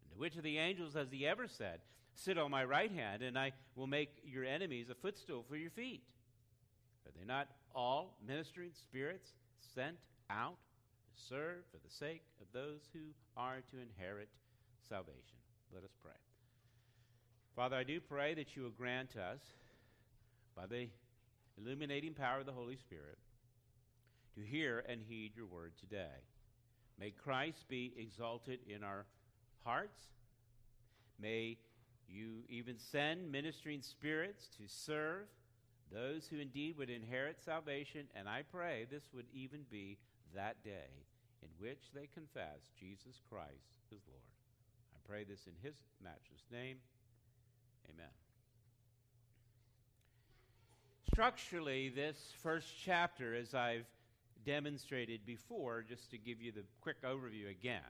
[0.00, 1.80] And to which of the angels has he ever said,
[2.14, 5.70] Sit on my right hand, and I will make your enemies a footstool for your
[5.70, 6.04] feet?
[7.04, 9.32] Are they not all ministering spirits
[9.74, 9.96] sent
[10.30, 10.58] out
[11.16, 13.00] to serve for the sake of those who
[13.36, 14.28] are to inherit
[14.88, 15.38] salvation?
[15.74, 16.12] Let us pray.
[17.54, 19.40] Father, I do pray that you will grant us,
[20.56, 20.88] by the
[21.56, 23.18] illuminating power of the Holy Spirit,
[24.34, 26.22] to hear and heed your word today.
[26.98, 29.06] May Christ be exalted in our
[29.64, 30.00] hearts.
[31.20, 31.58] May
[32.08, 35.26] you even send ministering spirits to serve
[35.92, 39.98] those who indeed would inherit salvation, and I pray this would even be
[40.34, 41.04] that day
[41.42, 44.27] in which they confess Jesus Christ is Lord.
[45.08, 46.76] Pray this in his matchless name.
[47.88, 48.10] Amen.
[51.10, 53.86] Structurally, this first chapter, as I've
[54.44, 57.80] demonstrated before, just to give you the quick overview again,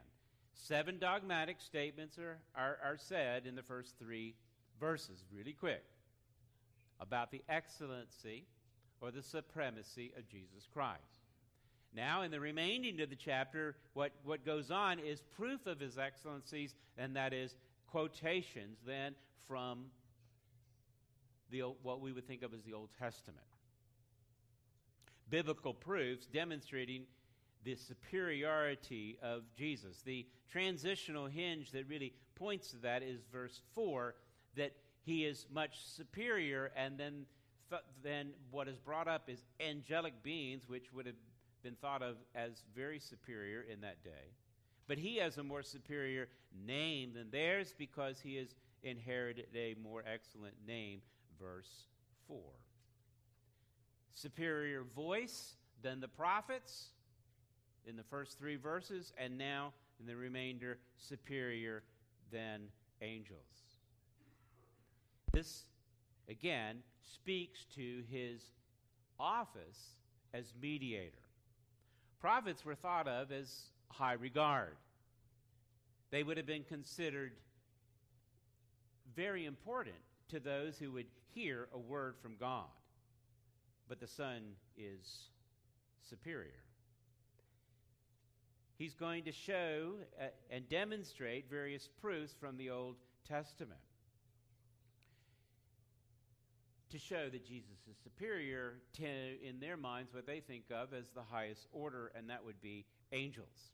[0.54, 4.34] seven dogmatic statements are, are, are said in the first three
[4.78, 5.84] verses, really quick,
[7.00, 8.44] about the excellency
[9.00, 11.17] or the supremacy of Jesus Christ.
[11.94, 15.98] Now, in the remaining of the chapter, what, what goes on is proof of his
[15.98, 17.54] excellencies, and that is
[17.90, 19.14] quotations then
[19.46, 19.86] from
[21.50, 23.38] the, what we would think of as the Old Testament.
[25.30, 27.04] Biblical proofs demonstrating
[27.64, 30.02] the superiority of Jesus.
[30.04, 34.14] The transitional hinge that really points to that is verse 4
[34.56, 34.72] that
[35.04, 37.24] he is much superior, and then,
[38.02, 41.14] then what is brought up is angelic beings, which would have
[41.62, 44.32] been thought of as very superior in that day.
[44.86, 46.28] But he has a more superior
[46.66, 51.00] name than theirs because he has inherited a more excellent name
[51.38, 51.86] verse
[52.26, 52.38] 4.
[54.12, 56.88] Superior voice than the prophets
[57.86, 61.82] in the first three verses, and now in the remainder, superior
[62.30, 62.62] than
[63.00, 63.40] angels.
[65.32, 65.64] This,
[66.28, 68.42] again, speaks to his
[69.18, 69.96] office
[70.34, 71.27] as mediator.
[72.20, 73.52] Prophets were thought of as
[73.88, 74.76] high regard.
[76.10, 77.32] They would have been considered
[79.14, 79.96] very important
[80.30, 82.66] to those who would hear a word from God.
[83.88, 84.42] But the Son
[84.76, 85.30] is
[86.08, 86.64] superior.
[88.76, 92.96] He's going to show uh, and demonstrate various proofs from the Old
[93.28, 93.80] Testament
[96.90, 101.10] to show that Jesus is superior to, in their minds, what they think of as
[101.14, 103.72] the highest order, and that would be angels.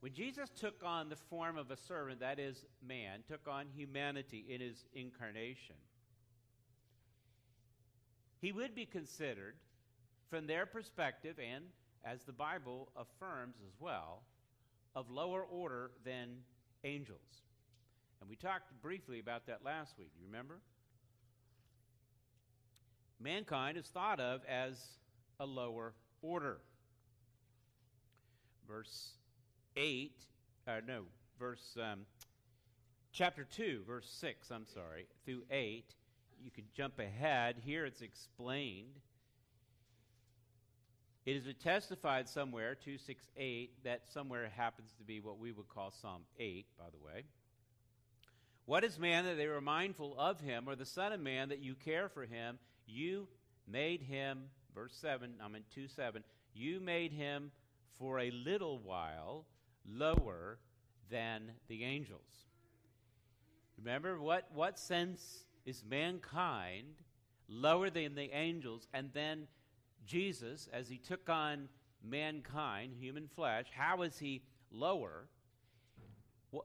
[0.00, 4.44] When Jesus took on the form of a servant, that is, man, took on humanity
[4.48, 5.76] in his incarnation,
[8.40, 9.54] he would be considered,
[10.28, 11.64] from their perspective, and
[12.04, 14.22] as the Bible affirms as well,
[14.94, 16.38] of lower order than
[16.82, 17.44] angels.
[18.20, 20.10] And we talked briefly about that last week.
[20.18, 20.60] You remember?
[23.22, 24.82] Mankind is thought of as
[25.38, 26.58] a lower order.
[28.66, 29.12] Verse
[29.76, 30.12] 8,
[30.66, 31.02] uh, no,
[31.38, 32.00] verse, um,
[33.12, 35.84] chapter 2, verse 6, I'm sorry, through 8.
[36.42, 37.56] You can jump ahead.
[37.64, 39.00] Here it's explained.
[41.24, 46.22] It is testified somewhere, 268, that somewhere happens to be what we would call Psalm
[46.38, 47.22] 8, by the way.
[48.64, 51.60] What is man that they were mindful of him, or the Son of Man that
[51.60, 52.58] you care for him?
[52.86, 53.28] You
[53.66, 56.22] made him, verse 7, I'm in 2 7,
[56.54, 57.50] you made him
[57.98, 59.46] for a little while
[59.88, 60.58] lower
[61.10, 62.46] than the angels.
[63.78, 66.86] Remember, what, what sense is mankind
[67.48, 68.86] lower than the angels?
[68.92, 69.46] And then
[70.06, 71.68] Jesus, as he took on
[72.02, 75.28] mankind, human flesh, how is he lower?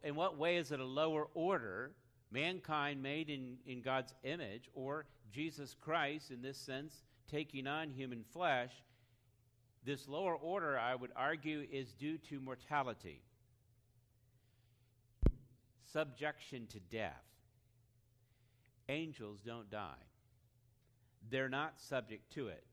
[0.03, 1.91] In what way is it a lower order?
[2.31, 8.23] Mankind made in, in God's image, or Jesus Christ, in this sense, taking on human
[8.33, 8.71] flesh,
[9.83, 13.21] this lower order, I would argue, is due to mortality,
[15.91, 17.23] subjection to death.
[18.89, 20.03] Angels don't die,
[21.29, 22.65] they're not subject to it.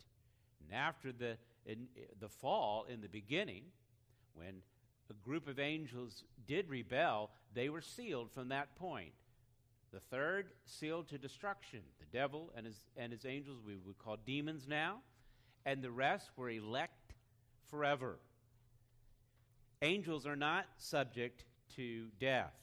[0.65, 1.37] And after the,
[1.67, 1.87] in,
[2.21, 3.65] the fall in the beginning,
[4.35, 4.63] when
[5.11, 9.13] a group of angels did rebel, they were sealed from that point.
[9.95, 14.17] The third sealed to destruction, the devil and his, and his angels, we would call
[14.27, 15.03] demons now,
[15.65, 17.15] and the rest were elect
[17.71, 18.19] forever.
[19.83, 21.45] Angels are not subject
[21.77, 22.55] to death.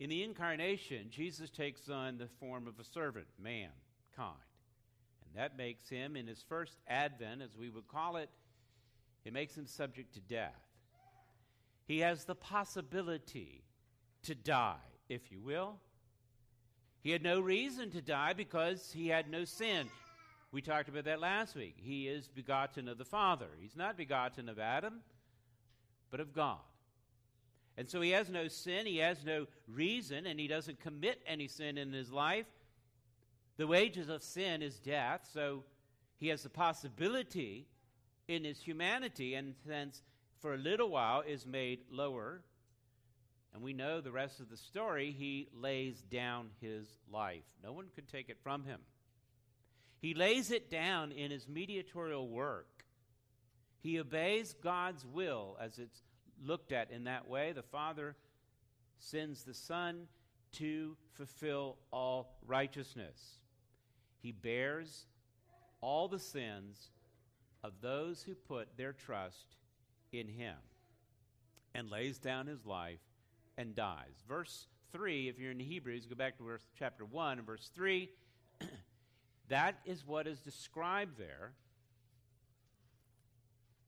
[0.00, 3.74] In the incarnation, Jesus takes on the form of a servant, mankind.
[4.18, 8.30] And that makes him, in his first advent, as we would call it,
[9.26, 10.62] it makes him subject to death.
[11.86, 13.64] He has the possibility
[14.22, 14.78] to die,
[15.08, 15.76] if you will.
[17.00, 19.88] He had no reason to die because he had no sin.
[20.52, 21.76] We talked about that last week.
[21.76, 23.48] He is begotten of the Father.
[23.60, 25.00] He's not begotten of Adam,
[26.10, 26.60] but of God.
[27.76, 31.48] And so he has no sin, he has no reason, and he doesn't commit any
[31.48, 32.46] sin in his life.
[33.56, 35.64] The wages of sin is death, so
[36.18, 37.66] he has the possibility
[38.28, 40.02] in his humanity, and since
[40.38, 42.42] for a little while is made lower,
[43.54, 47.44] and we know the rest of the story, he lays down his life.
[47.62, 48.80] No one could take it from him.
[50.00, 52.84] He lays it down in his mediatorial work.
[53.80, 56.02] He obeys God's will as it's
[56.42, 57.52] looked at in that way.
[57.52, 58.16] The Father
[58.98, 60.08] sends the Son
[60.54, 63.38] to fulfill all righteousness.
[64.20, 65.06] He bears
[65.80, 66.90] all the sins
[67.62, 69.56] of those who put their trust
[70.12, 70.56] in Him
[71.72, 72.98] and lays down His life
[73.56, 74.22] and dies.
[74.28, 78.08] Verse 3, if you're in Hebrews, go back to verse, chapter 1 and verse 3.
[79.48, 81.52] that is what is described there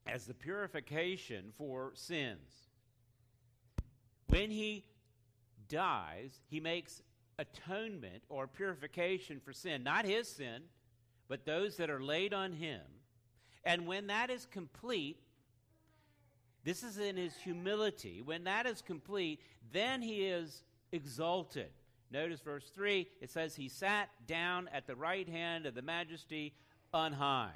[0.06, 2.68] as the purification for sins.
[4.28, 4.84] When he
[5.68, 7.02] dies, he makes
[7.38, 10.62] atonement or purification for sin, not his sin,
[11.28, 12.82] but those that are laid on him.
[13.64, 15.20] And when that is complete,
[16.66, 18.20] this is in his humility.
[18.24, 19.40] When that is complete,
[19.72, 21.70] then he is exalted.
[22.10, 26.54] Notice verse 3, it says, He sat down at the right hand of the majesty
[26.92, 27.54] on high.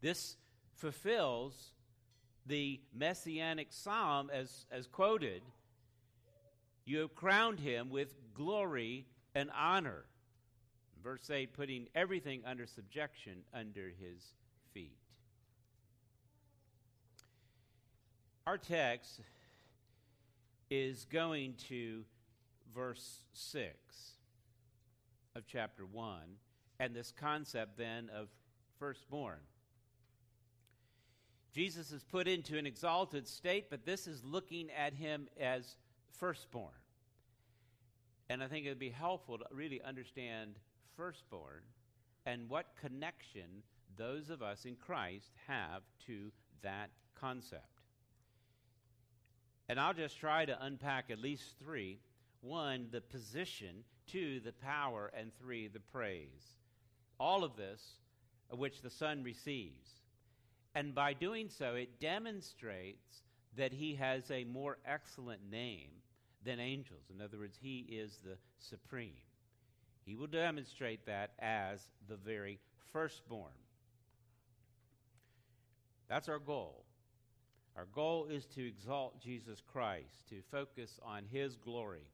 [0.00, 0.36] This
[0.76, 1.72] fulfills
[2.46, 5.42] the messianic psalm as, as quoted
[6.84, 9.04] You have crowned him with glory
[9.34, 10.04] and honor.
[11.02, 14.32] Verse 8, putting everything under subjection under his
[14.72, 14.96] feet.
[18.48, 19.20] Our text
[20.70, 22.02] is going to
[22.74, 23.74] verse 6
[25.36, 26.20] of chapter 1
[26.80, 28.28] and this concept then of
[28.78, 29.40] firstborn.
[31.52, 35.76] Jesus is put into an exalted state, but this is looking at him as
[36.18, 36.72] firstborn.
[38.30, 40.54] And I think it would be helpful to really understand
[40.96, 41.64] firstborn
[42.24, 43.62] and what connection
[43.98, 46.32] those of us in Christ have to
[46.62, 47.77] that concept.
[49.68, 51.98] And I'll just try to unpack at least three.
[52.40, 56.56] One, the position, two, the power, and three, the praise.
[57.20, 57.82] All of this,
[58.52, 59.90] uh, which the Son receives.
[60.74, 63.22] And by doing so, it demonstrates
[63.56, 65.90] that he has a more excellent name
[66.44, 67.02] than angels.
[67.14, 69.20] In other words, he is the supreme.
[70.06, 72.60] He will demonstrate that as the very
[72.92, 73.52] firstborn.
[76.08, 76.84] That's our goal.
[77.78, 82.10] Our goal is to exalt Jesus Christ, to focus on his glory.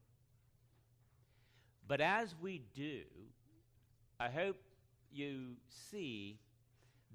[1.89, 3.01] But as we do,
[4.21, 4.59] I hope
[5.11, 5.53] you
[5.91, 6.39] see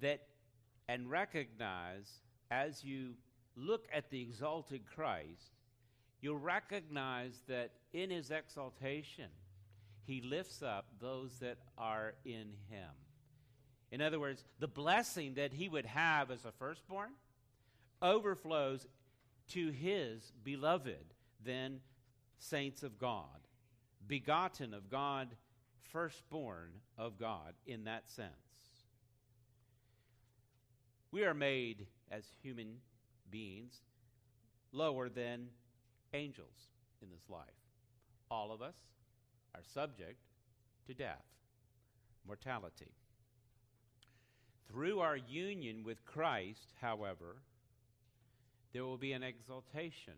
[0.02, 0.24] that
[0.88, 2.10] and recognize
[2.50, 3.12] as you
[3.56, 5.54] look at the exalted Christ,
[6.20, 9.30] you'll recognize that in his exaltation,
[10.06, 12.90] he lifts up those that are in him.
[13.92, 17.12] In other words, the blessing that he would have as a firstborn
[18.02, 18.88] overflows
[19.50, 21.80] to his beloved, then
[22.38, 23.48] saints of God,
[24.08, 25.36] begotten of God,
[25.92, 28.32] firstborn of God in that sense.
[31.12, 32.78] We are made as human
[33.32, 33.82] beings
[34.72, 35.48] lower than
[36.14, 36.70] angels
[37.02, 37.46] in this life.
[38.30, 38.76] All of us
[39.56, 40.20] are subject
[40.86, 41.26] to death,
[42.28, 42.92] mortality.
[44.68, 47.38] Through our union with Christ, however,
[48.74, 50.14] there will be an exaltation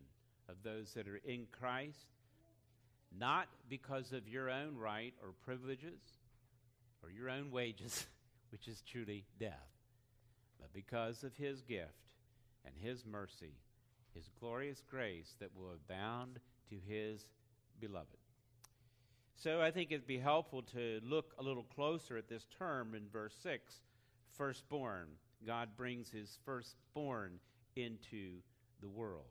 [0.49, 2.08] of those that are in Christ,
[3.18, 6.02] not because of your own right or privileges
[7.04, 8.06] or your own wages,
[8.52, 9.72] which is truly death
[10.62, 11.89] but because of his gift
[12.64, 13.56] and his mercy,
[14.14, 16.39] his glorious grace that will abound
[16.70, 17.26] to his
[17.80, 18.08] beloved.
[19.36, 23.10] So I think it'd be helpful to look a little closer at this term in
[23.12, 23.74] verse 6
[24.38, 25.08] firstborn.
[25.45, 27.39] God brings his firstborn
[27.76, 28.42] into
[28.82, 29.26] the world.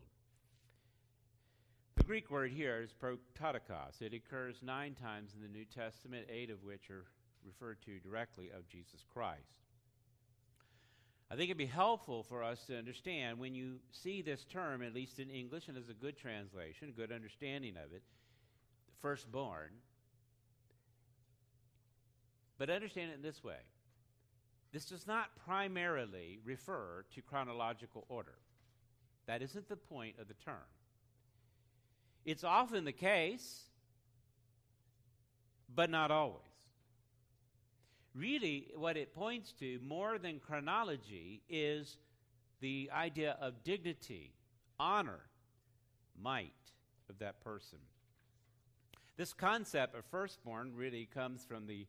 [1.97, 4.01] The Greek word here is prototokos.
[4.01, 7.05] It occurs nine times in the New Testament, eight of which are
[7.45, 9.61] referred to directly of Jesus Christ.
[11.31, 14.95] I think it'd be helpful for us to understand when you see this term, at
[14.95, 18.03] least in English, and as a good translation, a good understanding of it,
[18.87, 19.71] the firstborn.
[22.59, 23.59] But understand it in this way
[24.73, 28.35] this does not primarily refer to chronological order.
[29.27, 30.57] That isn't the point of the term.
[32.25, 33.65] It's often the case,
[35.75, 36.43] but not always.
[38.15, 41.97] Really, what it points to more than chronology is
[42.61, 44.33] the idea of dignity,
[44.79, 45.21] honor,
[46.21, 46.53] might
[47.09, 47.79] of that person.
[49.17, 51.87] This concept of firstborn really comes from the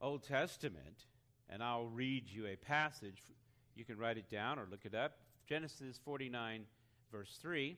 [0.00, 1.06] Old Testament,
[1.50, 3.22] and I'll read you a passage.
[3.74, 5.18] You can write it down or look it up.
[5.48, 6.64] Genesis 49,
[7.10, 7.76] verse 3.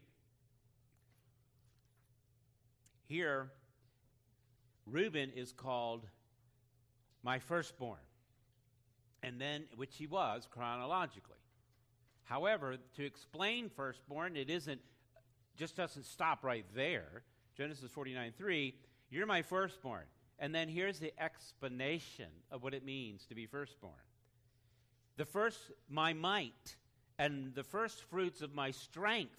[3.07, 3.51] Here,
[4.87, 6.07] Reuben is called
[7.23, 7.99] my firstborn,
[9.23, 11.37] and then, which he was chronologically.
[12.25, 14.81] However, to explain firstborn, it isn't,
[15.57, 17.23] just doesn't stop right there.
[17.57, 18.75] Genesis 49 3,
[19.11, 20.05] you're my firstborn.
[20.41, 23.93] And then here's the explanation of what it means to be firstborn.
[25.19, 26.77] The first, my might,
[27.19, 29.37] and the first fruits of my strength,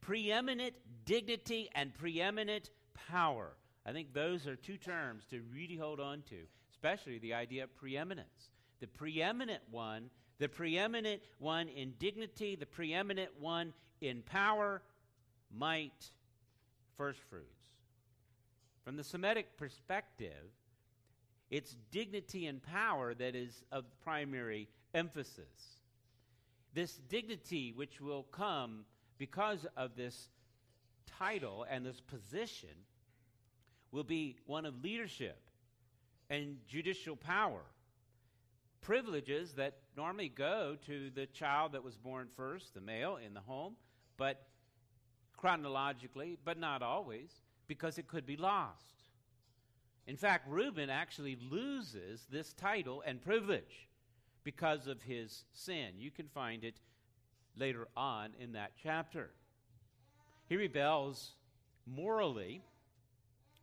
[0.00, 2.70] preeminent dignity and preeminent
[3.08, 3.56] power.
[3.84, 6.36] I think those are two terms to really hold on to,
[6.70, 8.50] especially the idea of preeminence.
[8.78, 14.80] The preeminent one, the preeminent one in dignity, the preeminent one in power,
[15.52, 16.12] might,
[16.96, 17.55] first fruits.
[18.86, 20.52] From the Semitic perspective,
[21.50, 25.80] it's dignity and power that is of primary emphasis.
[26.72, 28.84] This dignity, which will come
[29.18, 30.28] because of this
[31.18, 32.68] title and this position,
[33.90, 35.40] will be one of leadership
[36.30, 37.62] and judicial power.
[38.82, 43.40] Privileges that normally go to the child that was born first, the male in the
[43.40, 43.74] home,
[44.16, 44.46] but
[45.36, 47.32] chronologically, but not always,
[47.68, 48.84] because it could be lost.
[50.06, 53.88] In fact, Reuben actually loses this title and privilege
[54.44, 55.94] because of his sin.
[55.98, 56.76] You can find it
[57.56, 59.30] later on in that chapter.
[60.48, 61.32] He rebels
[61.86, 62.62] morally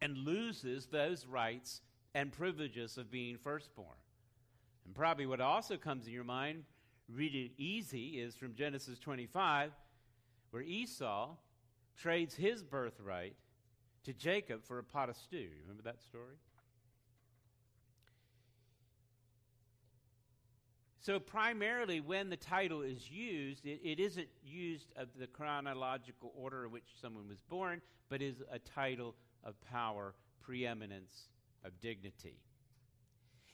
[0.01, 1.82] and loses those rights
[2.14, 3.88] and privileges of being firstborn.
[4.86, 6.64] And probably what also comes in your mind,
[7.08, 9.72] read it easy, is from Genesis 25,
[10.51, 11.30] where Esau
[11.95, 13.36] trades his birthright
[14.04, 15.49] to Jacob for a pot of stew.
[15.62, 16.36] Remember that story?
[20.99, 26.64] So, primarily, when the title is used, it, it isn't used of the chronological order
[26.64, 31.28] in which someone was born, but is a title of power, preeminence,
[31.66, 32.38] of dignity.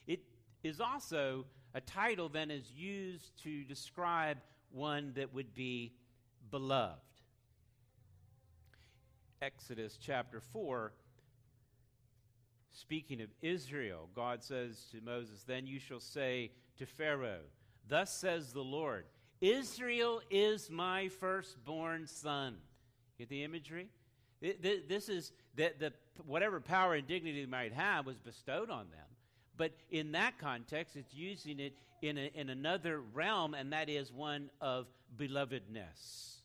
[0.06, 0.20] It
[0.62, 1.44] is also
[1.74, 4.38] a title then is used to describe
[4.70, 5.92] one that would be
[6.50, 7.00] beloved.
[9.42, 10.92] Exodus chapter 4,
[12.74, 17.40] speaking of Israel, God says to Moses, Then you shall say to Pharaoh,
[17.88, 19.06] Thus says the Lord,
[19.40, 22.56] Israel is my firstborn son.
[23.16, 23.88] Get the imagery?
[24.42, 25.94] This is that the
[26.26, 29.06] whatever power and dignity they might have was bestowed on them.
[29.56, 34.12] But in that context, it's using it in, a, in another realm, and that is
[34.12, 34.86] one of
[35.16, 36.40] belovedness.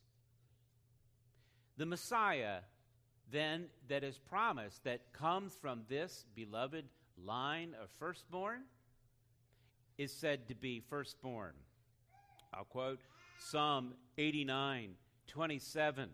[1.76, 2.60] The Messiah,
[3.30, 6.84] then, that is promised, that comes from this beloved
[7.24, 8.62] line of firstborn,
[9.98, 11.54] is said to be firstborn.
[12.54, 13.00] I'll quote
[13.38, 14.94] Psalm 89
[15.26, 16.08] 27.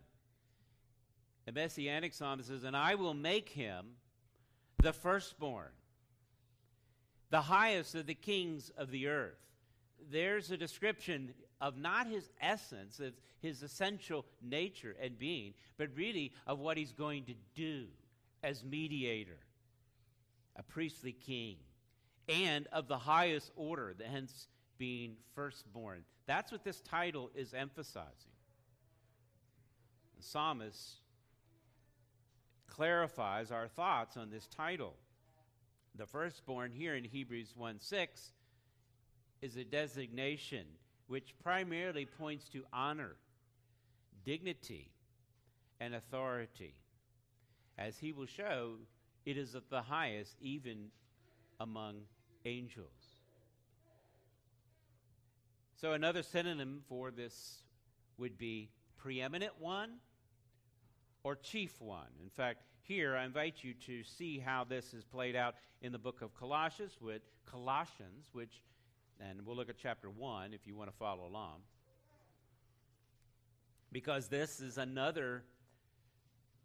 [1.44, 3.86] The Messianic Psalm says, And I will make him
[4.82, 5.70] the firstborn,
[7.30, 9.38] the highest of the kings of the earth.
[10.10, 16.32] There's a description of not his essence, of his essential nature and being, but really
[16.46, 17.86] of what he's going to do
[18.42, 19.38] as mediator,
[20.56, 21.56] a priestly king,
[22.28, 26.04] and of the highest order, hence being firstborn.
[26.26, 28.32] That's what this title is emphasizing.
[30.16, 30.96] The psalmist
[32.66, 34.94] clarifies our thoughts on this title.
[35.94, 38.32] The firstborn here in Hebrews 1 6
[39.42, 40.64] is a designation
[41.06, 43.16] which primarily points to honor,
[44.24, 44.90] dignity,
[45.80, 46.74] and authority.
[47.78, 48.74] As he will show,
[49.24, 50.88] it is of the highest even
[51.60, 52.02] among
[52.44, 53.20] angels.
[55.80, 57.62] So, another synonym for this
[58.16, 59.94] would be preeminent one
[61.24, 62.06] or chief one.
[62.22, 65.98] In fact, here I invite you to see how this is played out in the
[65.98, 68.62] book of Colossians, with Colossians, which,
[69.20, 71.60] and we'll look at chapter 1 if you want to follow along.
[73.90, 75.44] Because this is another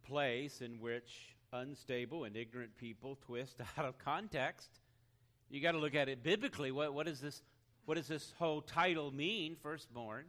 [0.07, 4.69] place in which unstable and ignorant people twist out of context.
[5.49, 6.71] You got to look at it biblically.
[6.71, 7.41] What, what, is this,
[7.85, 10.25] what does this whole title mean, firstborn?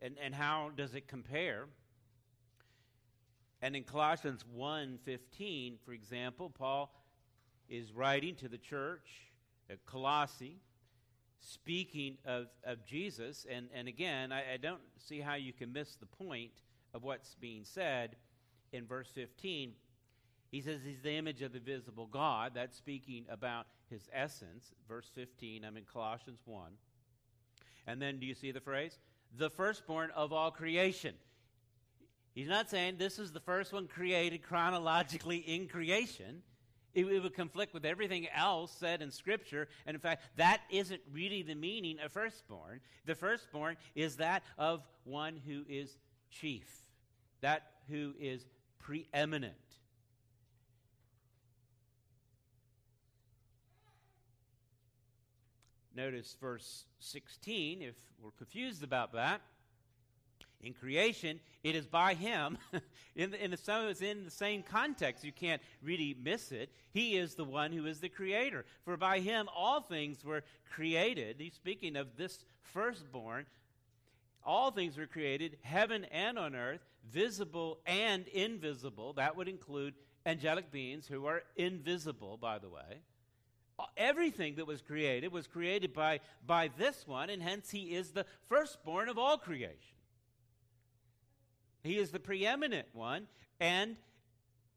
[0.00, 1.66] And, and how does it compare?
[3.60, 6.92] And in Colossians 1:15, for example, Paul
[7.68, 9.08] is writing to the church
[9.70, 10.56] at Colossae,
[11.42, 13.46] speaking of, of Jesus.
[13.50, 16.52] And, and again, I, I don't see how you can miss the point
[16.94, 18.16] of what's being said
[18.72, 19.72] in verse 15.
[20.50, 22.52] He says he's the image of the visible God.
[22.54, 24.72] That's speaking about his essence.
[24.88, 26.72] Verse 15, I'm in Colossians 1.
[27.86, 28.98] And then do you see the phrase?
[29.36, 31.14] The firstborn of all creation.
[32.34, 36.42] He's not saying this is the first one created chronologically in creation.
[36.94, 39.68] It, it, would conflict with everything else said in Scripture.
[39.86, 42.80] And in fact, that isn't really the meaning of firstborn.
[43.06, 45.96] The firstborn is that of one who is
[46.30, 46.68] chief,
[47.40, 48.44] that who is
[48.78, 49.54] preeminent.
[55.94, 59.42] Notice verse 16, if we're confused about that.
[60.62, 62.56] In creation, it is by Him.
[63.16, 65.24] in, the, in the, in the same context.
[65.24, 66.70] You can't really miss it.
[66.92, 68.64] He is the one who is the creator.
[68.84, 71.36] For by Him all things were created.
[71.38, 73.46] He's speaking of this firstborn.
[74.44, 79.12] All things were created, heaven and on earth, visible and invisible.
[79.14, 79.94] That would include
[80.26, 83.02] angelic beings who are invisible, by the way.
[83.96, 88.26] Everything that was created was created by, by this one, and hence he is the
[88.48, 89.91] firstborn of all creation.
[91.82, 93.26] He is the preeminent one,
[93.58, 93.96] and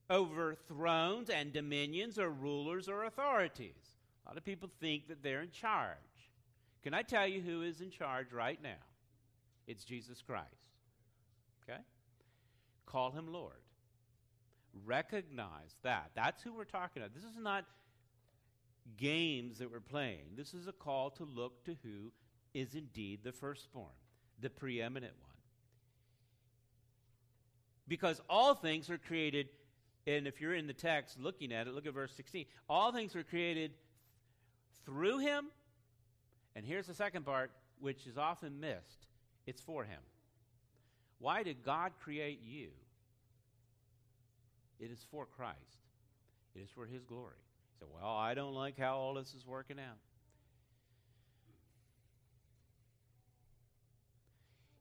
[0.09, 3.75] over thrones and dominions or rulers or authorities.
[4.25, 5.97] A lot of people think that they're in charge.
[6.83, 8.81] Can I tell you who is in charge right now?
[9.67, 10.45] It's Jesus Christ.
[11.63, 11.79] Okay?
[12.85, 13.53] Call him Lord.
[14.85, 16.11] Recognize that.
[16.15, 17.15] That's who we're talking about.
[17.15, 17.65] This is not
[18.97, 20.35] games that we're playing.
[20.35, 22.11] This is a call to look to who
[22.53, 23.87] is indeed the firstborn,
[24.39, 25.34] the preeminent one
[27.87, 29.47] because all things are created
[30.07, 33.15] and if you're in the text looking at it look at verse 16 all things
[33.15, 33.71] were created
[34.85, 35.45] through him
[36.55, 39.07] and here's the second part which is often missed.
[39.45, 39.99] It's for him.
[41.19, 42.69] Why did god create you?
[44.79, 45.59] It is for christ.
[46.55, 47.35] It is for his glory.
[47.79, 49.97] So well i don't like how all this is working out.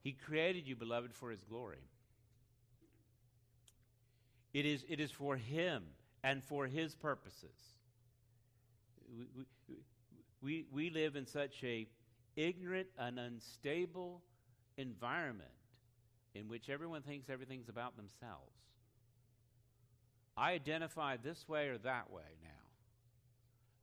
[0.02, 1.78] He created you beloved for his glory
[4.54, 5.82] it is, it is for Him
[6.22, 7.74] and for His purposes.
[9.68, 9.76] We,
[10.40, 11.86] we, we live in such a
[12.36, 14.22] ignorant and unstable
[14.76, 15.50] environment
[16.34, 18.52] in which everyone thinks everything's about themselves.
[20.36, 22.50] I identify this way or that way now.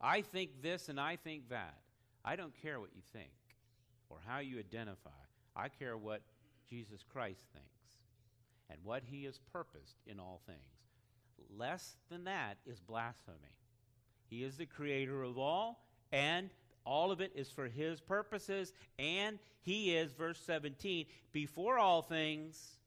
[0.01, 1.78] I think this and I think that.
[2.26, 3.32] I don't care what you think
[4.09, 5.09] or how you identify.
[5.55, 6.22] I care what
[6.69, 7.80] Jesus Christ thinks
[8.72, 10.59] and what he has purposed in all things.
[11.55, 13.38] Less than that is blasphemy.
[14.30, 16.49] He is the creator of all, and
[16.86, 22.78] all of it is for his purposes, and he is, verse 17, before all things,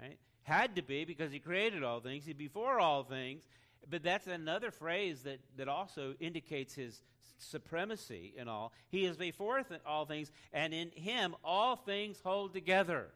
[0.00, 0.18] right?
[0.44, 3.42] Had to be because he created all things, he before all things.
[3.88, 7.02] But that's another phrase that, that also indicates his
[7.38, 8.72] supremacy in all.
[8.88, 13.08] He is before th- all things, and in him all things hold together.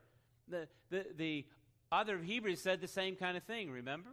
[0.49, 1.47] The, the, the
[1.93, 4.11] other Hebrews said the same kind of thing, remember?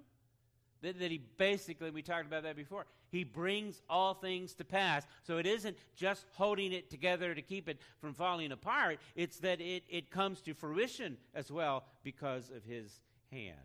[0.82, 5.06] That, that he basically, we talked about that before, he brings all things to pass.
[5.24, 9.62] So it isn't just holding it together to keep it from falling apart, it's that
[9.62, 13.00] it, it comes to fruition as well because of his
[13.32, 13.58] hand.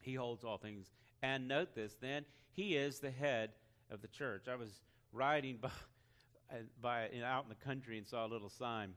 [0.00, 0.90] He holds all things.
[1.22, 3.50] And note this then, he is the head
[3.90, 4.46] of the church.
[4.48, 4.80] I was
[5.12, 5.70] riding by,
[6.80, 8.94] by out in the country and saw a little sign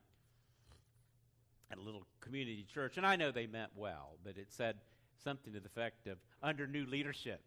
[1.74, 4.76] at a little community church, and I know they meant well, but it said
[5.24, 7.42] something to the effect of under new leadership.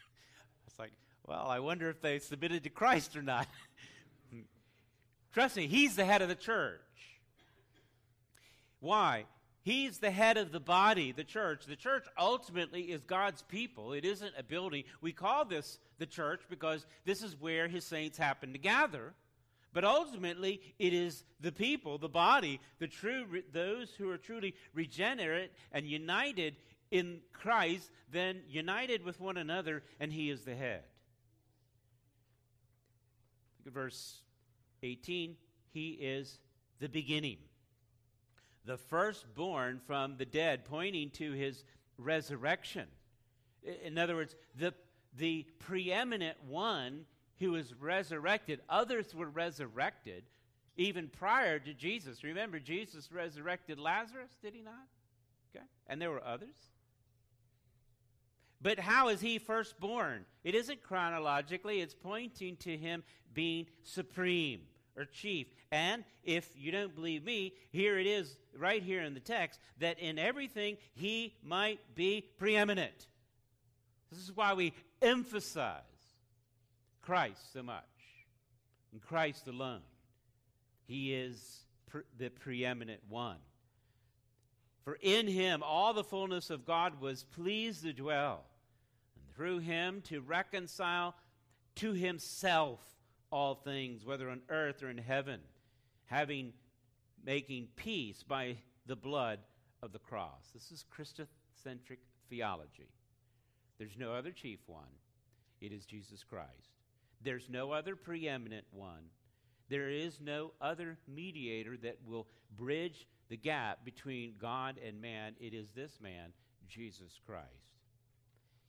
[0.66, 0.92] it's like,
[1.26, 3.48] well, I wonder if they submitted to Christ or not.
[5.32, 6.80] Trust me, he's the head of the church.
[8.80, 9.24] Why?
[9.62, 11.64] He's the head of the body, the church.
[11.64, 13.94] The church ultimately is God's people.
[13.94, 14.84] It isn't a building.
[15.00, 19.14] We call this the church because this is where his saints happen to gather.
[19.74, 25.50] But ultimately, it is the people, the body, the true, those who are truly regenerate
[25.72, 26.54] and united
[26.92, 30.84] in Christ, then united with one another, and He is the head.
[33.58, 34.20] Look at verse
[34.84, 35.34] 18.
[35.72, 36.38] He is
[36.78, 37.38] the beginning,
[38.64, 41.64] the firstborn from the dead, pointing to His
[41.98, 42.86] resurrection.
[43.82, 44.72] In other words, the,
[45.16, 47.06] the preeminent one
[47.38, 48.60] who was resurrected.
[48.68, 50.24] Others were resurrected
[50.76, 52.24] even prior to Jesus.
[52.24, 54.86] Remember, Jesus resurrected Lazarus, did he not?
[55.54, 55.64] Okay.
[55.86, 56.54] And there were others.
[58.60, 60.24] But how is he firstborn?
[60.42, 64.62] It isn't chronologically, it's pointing to him being supreme
[64.96, 65.48] or chief.
[65.70, 69.98] And if you don't believe me, here it is right here in the text that
[69.98, 73.06] in everything he might be preeminent.
[74.10, 74.72] This is why we
[75.02, 75.82] emphasize
[77.04, 77.84] Christ so much,
[78.92, 79.82] and Christ alone.
[80.86, 83.38] He is pre- the preeminent one.
[84.84, 88.44] For in him all the fullness of God was pleased to dwell,
[89.16, 91.14] and through him to reconcile
[91.76, 92.80] to himself
[93.30, 95.40] all things, whether on earth or in heaven,
[96.06, 96.52] having
[97.24, 99.38] making peace by the blood
[99.82, 100.50] of the cross.
[100.52, 101.98] This is Christocentric
[102.28, 102.90] theology.
[103.78, 104.82] There's no other chief one.
[105.60, 106.83] It is Jesus Christ.
[107.24, 109.08] There's no other preeminent one.
[109.70, 115.32] There is no other mediator that will bridge the gap between God and man.
[115.40, 116.32] It is this man,
[116.68, 117.48] Jesus Christ.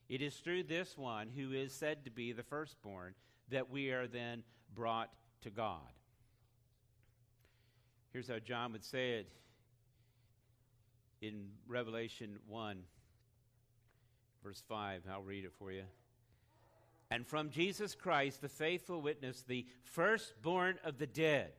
[0.07, 3.13] It is through this one, who is said to be the firstborn,
[3.49, 4.43] that we are then
[4.73, 5.09] brought
[5.41, 5.81] to God.
[8.13, 9.29] Here's how John would say it
[11.21, 12.77] in Revelation 1,
[14.41, 15.01] verse 5.
[15.11, 15.83] I'll read it for you
[17.11, 21.51] and from Jesus Christ, the faithful witness, the firstborn of the dead,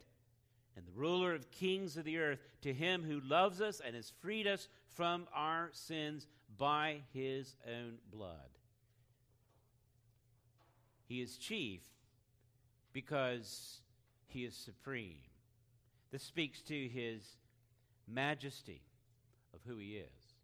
[0.76, 4.12] and the ruler of kings of the earth, to him who loves us and has
[4.20, 6.26] freed us from our sins
[6.59, 8.51] by his own blood.
[11.09, 11.82] He is chief
[12.92, 13.80] because
[14.26, 15.20] he is supreme.
[16.11, 17.36] This speaks to his
[18.09, 18.82] majesty
[19.55, 20.34] of who he is.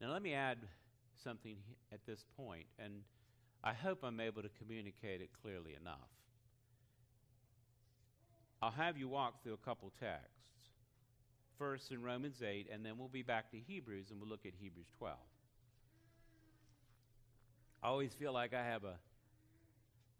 [0.00, 0.58] Now, let me add
[1.22, 1.56] something
[1.92, 3.02] at this point, and
[3.62, 6.08] I hope I'm able to communicate it clearly enough.
[8.60, 10.34] I'll have you walk through a couple texts.
[11.58, 14.52] First in Romans 8, and then we'll be back to Hebrews and we'll look at
[14.60, 15.16] Hebrews 12.
[17.82, 18.94] I always feel like I have a,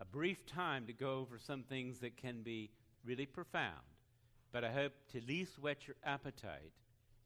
[0.01, 2.71] a brief time to go over some things that can be
[3.05, 3.75] really profound,
[4.53, 6.73] but I hope to at least whet your appetite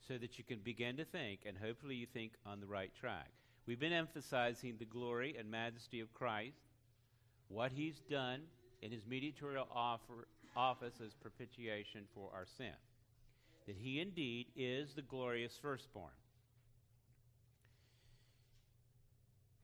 [0.07, 3.31] so that you can begin to think, and hopefully you think on the right track.
[3.67, 6.59] We've been emphasizing the glory and majesty of Christ,
[7.49, 8.41] what he's done
[8.81, 12.75] in his mediatorial offer, office as propitiation for our sin.
[13.67, 16.11] That he indeed is the glorious firstborn.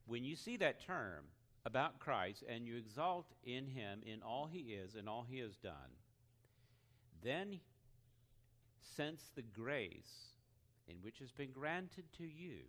[0.07, 1.25] When you see that term
[1.67, 5.57] about Christ and you exalt in him in all he is and all he has
[5.57, 5.73] done,
[7.23, 7.59] then
[8.97, 10.35] sense the grace
[10.87, 12.61] in which has been granted to you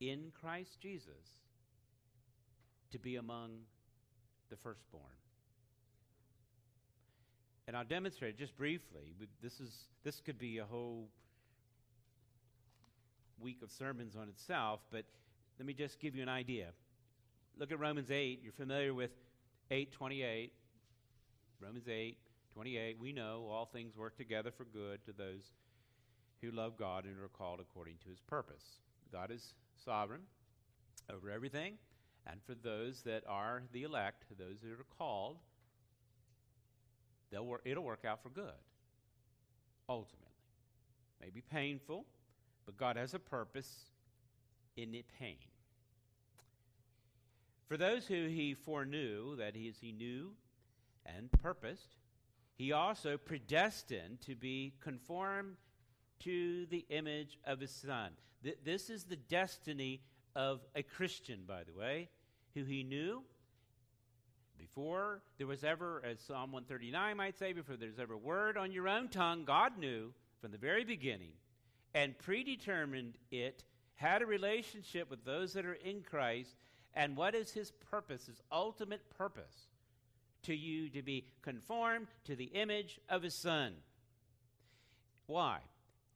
[0.00, 1.42] in Christ Jesus
[2.92, 3.50] to be among
[4.50, 5.04] the firstborn.
[7.66, 9.14] And I'll demonstrate just briefly.
[9.42, 9.74] This is
[10.04, 11.08] this could be a whole
[13.40, 15.04] week of sermons on itself, but
[15.58, 16.68] let me just give you an idea.
[17.58, 18.40] Look at Romans 8.
[18.42, 19.10] You're familiar with
[19.70, 20.52] 828.
[21.60, 22.18] Romans 8,
[22.54, 22.98] 28.
[23.00, 25.52] We know all things work together for good to those
[26.42, 28.80] who love God and are called according to his purpose.
[29.12, 29.54] God is
[29.84, 30.22] sovereign
[31.12, 31.74] over everything,
[32.26, 35.38] and for those that are the elect, those that are called,
[37.30, 38.60] they'll it'll work out for good,
[39.88, 40.26] ultimately.
[41.20, 42.04] May be painful,
[42.64, 43.86] but God has a purpose
[44.76, 45.36] in the pain.
[47.68, 50.32] For those who he foreknew, that is, he knew
[51.04, 51.96] and purposed,
[52.56, 55.56] he also predestined to be conformed
[56.20, 58.12] to the image of his son.
[58.42, 60.02] Th- this is the destiny
[60.34, 62.08] of a Christian, by the way,
[62.54, 63.22] who he knew
[64.58, 68.88] before there was ever, as Psalm 139 might say, before there's ever word on your
[68.88, 71.32] own tongue, God knew from the very beginning
[71.94, 73.64] and predetermined it,
[73.94, 76.54] had a relationship with those that are in Christ,
[76.94, 79.68] and what is his purpose, his ultimate purpose?
[80.42, 83.72] To you to be conformed to the image of his son.
[85.26, 85.58] Why?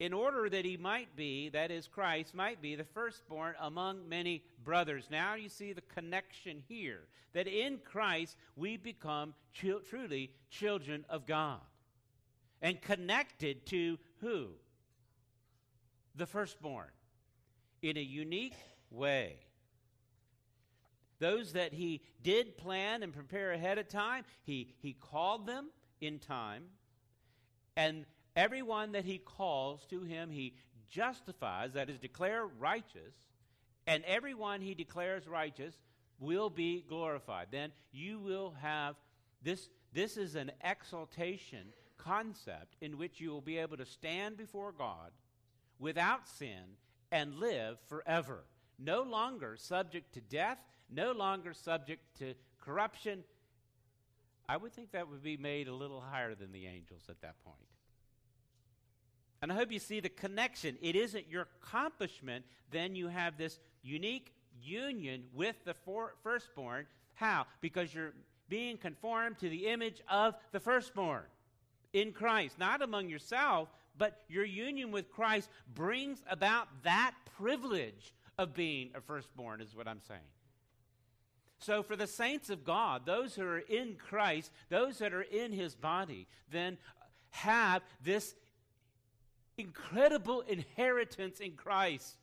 [0.01, 4.43] In order that he might be, that is, Christ, might be the firstborn among many
[4.63, 5.05] brothers.
[5.11, 7.01] Now you see the connection here
[7.33, 11.59] that in Christ we become truly children of God.
[12.63, 14.47] And connected to who?
[16.15, 16.89] The firstborn.
[17.83, 18.57] In a unique
[18.89, 19.35] way.
[21.19, 25.67] Those that he did plan and prepare ahead of time, he, he called them
[26.01, 26.63] in time.
[27.77, 28.05] And
[28.35, 30.53] Everyone that he calls to him, he
[30.89, 33.15] justifies, that is, declare righteous,
[33.87, 35.75] and everyone he declares righteous
[36.19, 37.47] will be glorified.
[37.51, 38.95] Then you will have
[39.41, 39.69] this.
[39.93, 45.11] This is an exaltation concept in which you will be able to stand before God
[45.79, 46.77] without sin
[47.11, 48.43] and live forever.
[48.79, 50.57] No longer subject to death,
[50.89, 53.23] no longer subject to corruption.
[54.47, 57.43] I would think that would be made a little higher than the angels at that
[57.43, 57.57] point.
[59.41, 60.77] And I hope you see the connection.
[60.81, 66.85] It isn't your accomplishment, then you have this unique union with the for- firstborn.
[67.15, 67.45] How?
[67.59, 68.13] Because you're
[68.49, 71.23] being conformed to the image of the firstborn
[71.93, 78.53] in Christ, not among yourself, but your union with Christ brings about that privilege of
[78.53, 80.19] being a firstborn, is what I'm saying.
[81.59, 85.51] So, for the saints of God, those who are in Christ, those that are in
[85.51, 86.77] his body, then
[87.29, 88.33] have this
[89.61, 92.17] incredible inheritance in Christ.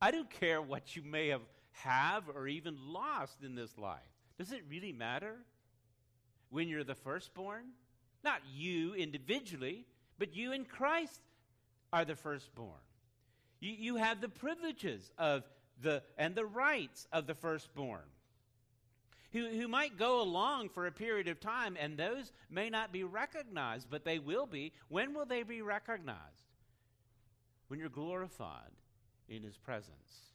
[0.00, 1.40] I don't care what you may have
[1.72, 3.98] have or even lost in this life.
[4.38, 5.36] Does it really matter
[6.50, 7.64] when you're the firstborn?
[8.22, 9.86] Not you individually,
[10.18, 11.20] but you in Christ
[11.92, 12.80] are the firstborn.
[13.60, 15.42] You, you have the privileges of
[15.82, 18.02] the and the rights of the firstborn
[19.34, 23.02] who, who might go along for a period of time, and those may not be
[23.02, 24.72] recognized, but they will be.
[24.88, 26.20] When will they be recognized?
[27.66, 28.70] When you're glorified
[29.28, 30.30] in His presence.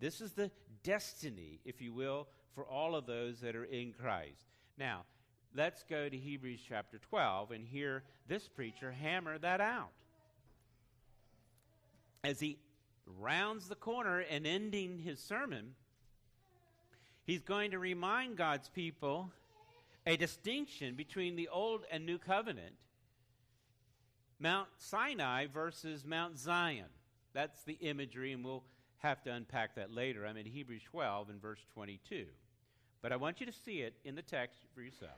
[0.00, 0.50] This is the
[0.82, 4.46] destiny, if you will, for all of those that are in Christ.
[4.78, 5.04] Now,
[5.54, 9.92] let's go to Hebrews chapter 12 and hear this preacher hammer that out.
[12.24, 12.56] As he
[13.20, 15.74] rounds the corner and ending his sermon,
[17.26, 19.32] He's going to remind God's people
[20.06, 22.76] a distinction between the Old and New Covenant.
[24.38, 26.86] Mount Sinai versus Mount Zion.
[27.32, 28.62] That's the imagery, and we'll
[28.98, 30.24] have to unpack that later.
[30.24, 32.26] I'm in Hebrews 12 and verse 22.
[33.02, 35.10] But I want you to see it in the text for yourself.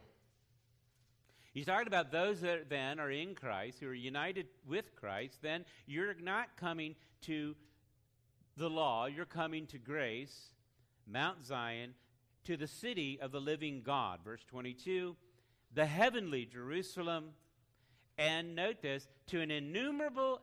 [1.52, 5.38] He's talking about those that then are in Christ, who are united with Christ.
[5.42, 7.54] Then you're not coming to
[8.56, 10.52] the law, you're coming to grace
[11.10, 11.94] Mount Zion,
[12.44, 14.20] to the city of the living God.
[14.24, 15.16] Verse 22,
[15.74, 17.30] the heavenly Jerusalem,
[18.16, 20.40] and note this, to an innumerable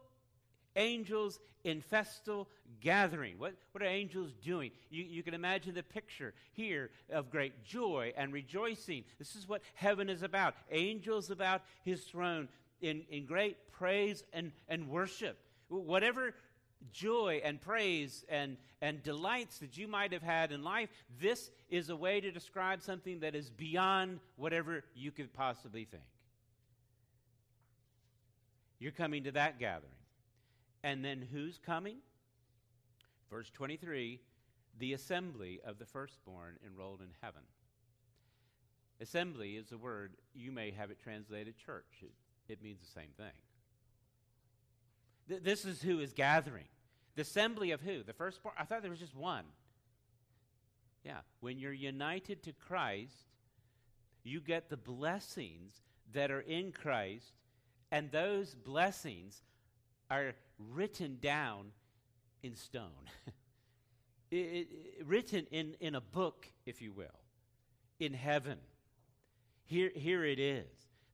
[0.76, 2.48] angels in festal
[2.80, 3.40] gathering.
[3.40, 4.72] What, what are angels doing?
[4.90, 9.04] You, you can imagine the picture here of great joy and rejoicing.
[9.18, 10.54] This is what heaven is about.
[10.72, 12.48] Angels about his throne
[12.82, 15.38] in, in great praise and, and worship.
[15.70, 16.36] Whatever
[16.92, 20.90] joy and praise and, and delights that you might have had in life,
[21.20, 26.04] this is a way to describe something that is beyond whatever you could possibly think.
[28.80, 29.92] You're coming to that gathering.
[30.84, 31.98] And then who's coming?
[33.30, 34.20] Verse 23
[34.78, 37.42] the assembly of the firstborn enrolled in heaven.
[39.02, 42.02] Assembly is a word, you may have it translated church.
[42.02, 42.12] It,
[42.48, 43.32] it means the same thing.
[45.28, 46.66] Th- this is who is gathering.
[47.16, 48.04] The assembly of who?
[48.04, 48.56] The firstborn?
[48.58, 49.46] I thought there was just one.
[51.04, 51.20] Yeah.
[51.40, 53.14] When you're united to Christ,
[54.24, 55.82] you get the blessings
[56.14, 57.32] that are in Christ,
[57.92, 59.42] and those blessings
[60.10, 61.72] are written down
[62.44, 62.90] in stone.
[64.32, 64.68] it, it,
[65.06, 67.06] written in, in a book, if you will,
[68.00, 68.58] in heaven.
[69.66, 70.66] Here, here it is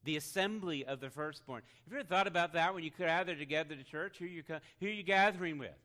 [0.03, 1.61] the assembly of the firstborn.
[1.85, 4.17] Have you ever thought about that when you gather together to church?
[4.17, 4.43] Who you,
[4.79, 5.75] who are you gathering with?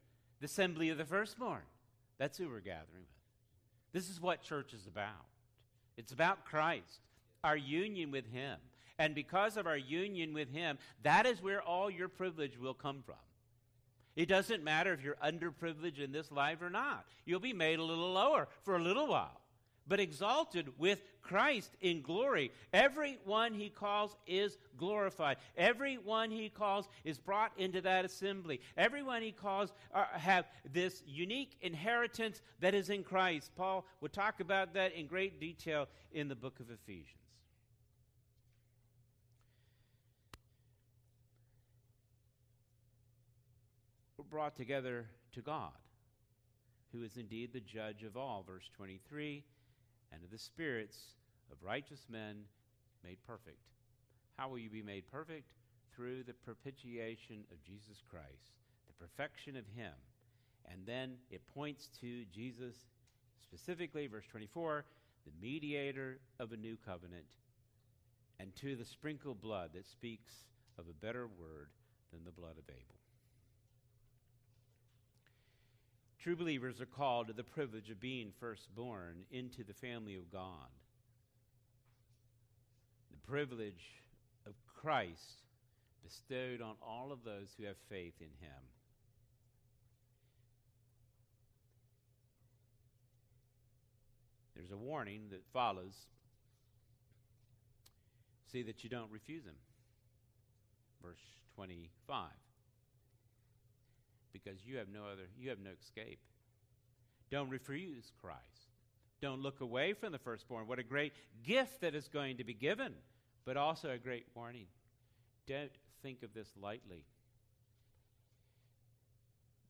[0.41, 1.63] The assembly of the firstborn.
[2.19, 3.93] That's who we're gathering with.
[3.93, 5.27] This is what church is about.
[5.97, 7.01] It's about Christ,
[7.43, 8.57] our union with Him.
[8.99, 13.03] And because of our union with Him, that is where all your privilege will come
[13.05, 13.17] from.
[14.15, 17.05] It doesn't matter if you're underprivileged in this life or not.
[17.27, 19.41] You'll be made a little lower for a little while
[19.89, 22.53] but exalted with Christ in glory.
[22.73, 25.39] Everyone he calls is glorified.
[25.57, 28.61] Everyone he calls is brought into that assembly.
[28.77, 33.51] Everyone he calls are, have this unique inheritance that is in Christ.
[33.57, 37.11] Paul will talk about that in great detail in the book of Ephesians.
[44.17, 45.73] We're brought together to God,
[46.93, 48.45] who is indeed the judge of all.
[48.47, 49.45] Verse 23
[50.13, 50.97] and of the spirits
[51.51, 52.37] of righteous men
[53.05, 53.61] made perfect.
[54.37, 55.53] How will you be made perfect?
[55.95, 58.53] Through the propitiation of Jesus Christ,
[58.87, 59.93] the perfection of Him.
[60.71, 62.75] And then it points to Jesus
[63.41, 64.85] specifically, verse 24,
[65.25, 67.25] the mediator of a new covenant,
[68.39, 70.33] and to the sprinkled blood that speaks
[70.79, 71.69] of a better word
[72.13, 72.97] than the blood of Abel.
[76.27, 80.67] True believers are called to the privilege of being firstborn into the family of God.
[83.13, 84.03] The privilege
[84.45, 85.45] of Christ
[86.03, 88.61] bestowed on all of those who have faith in him.
[94.57, 95.95] There's a warning that follows.
[98.51, 99.55] See that you don't refuse him.
[101.01, 101.23] Verse
[101.55, 102.31] 25.
[104.45, 106.19] Because you have no other, you have no escape.
[107.31, 108.41] Don't refuse Christ.
[109.21, 110.67] Don't look away from the firstborn.
[110.67, 111.13] What a great
[111.45, 112.93] gift that is going to be given,
[113.45, 114.67] but also a great warning.
[115.47, 115.71] Don't
[116.03, 117.05] think of this lightly.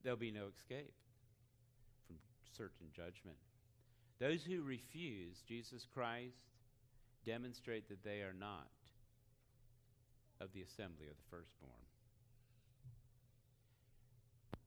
[0.02, 0.94] There'll be no escape
[2.06, 2.16] from
[2.56, 3.38] certain judgment.
[4.18, 6.36] Those who refuse Jesus Christ
[7.24, 8.68] demonstrate that they are not
[10.40, 11.72] of the assembly of the firstborn.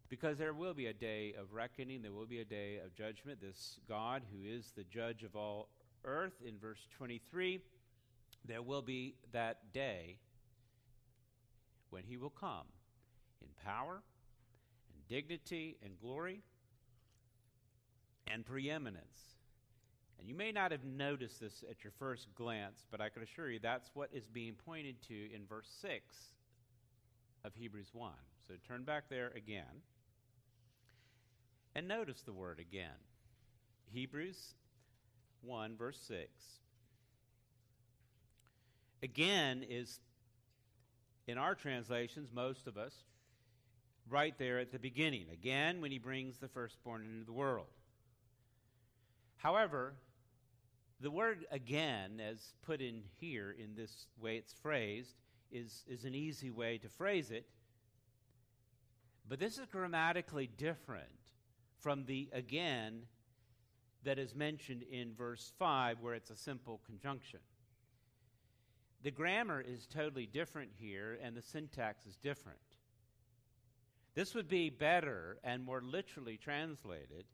[0.10, 3.40] Because there will be a day of reckoning, there will be a day of judgment.
[3.42, 5.70] This God, who is the judge of all
[6.04, 7.60] earth, in verse 23,
[8.46, 10.18] there will be that day
[11.92, 12.66] when he will come
[13.42, 14.02] in power
[14.94, 16.42] and dignity and glory
[18.28, 19.36] and preeminence.
[20.20, 23.50] And you may not have noticed this at your first glance, but I can assure
[23.50, 26.04] you that's what is being pointed to in verse 6
[27.46, 28.12] of Hebrews 1.
[28.48, 29.84] So turn back there again.
[31.76, 32.98] And notice the word again.
[33.92, 34.54] Hebrews
[35.42, 36.28] 1, verse 6.
[39.02, 40.00] Again is,
[41.28, 42.94] in our translations, most of us,
[44.10, 45.28] right there at the beginning.
[45.32, 47.68] Again, when he brings the firstborn into the world.
[49.38, 49.94] However,
[51.00, 55.16] the word again, as put in here in this way it's phrased,
[55.52, 57.46] is, is an easy way to phrase it.
[59.28, 61.19] But this is grammatically different
[61.80, 63.04] from the again
[64.04, 67.40] that is mentioned in verse 5, where it's a simple conjunction.
[69.04, 72.60] The grammar is totally different here, and the syntax is different.
[74.16, 77.26] This would be better and more literally translated,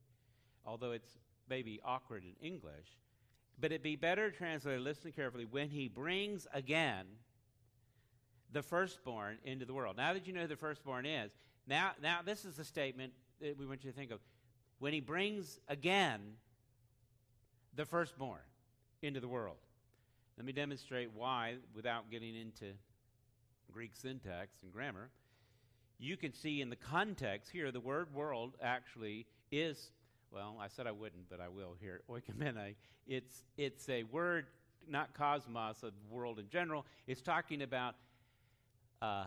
[0.65, 1.17] although it's
[1.49, 2.97] maybe awkward in English,
[3.59, 7.05] but it'd be better translated, listen carefully, when he brings again
[8.51, 9.97] the firstborn into the world.
[9.97, 11.31] Now that you know who the firstborn is,
[11.67, 14.19] now, now this is the statement that we want you to think of.
[14.86, 16.22] When he brings again
[17.76, 18.44] the firstborn
[19.02, 19.57] into the world.
[20.38, 22.66] Let me demonstrate why without getting into
[23.72, 25.10] Greek syntax and grammar.
[25.98, 29.90] You can see in the context here, the word world actually is
[30.32, 32.02] well, I said I wouldn't, but I will here.
[32.07, 32.76] Oikoumene.
[33.07, 34.45] It's it's a word,
[34.88, 36.86] not cosmos, of world in general.
[37.07, 37.95] It's talking about
[39.02, 39.26] uh,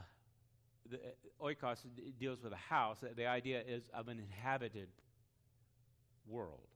[0.88, 1.78] the, uh, oikos
[2.20, 2.98] deals with a house.
[3.16, 4.86] The idea is of an inhabited
[6.28, 6.68] world,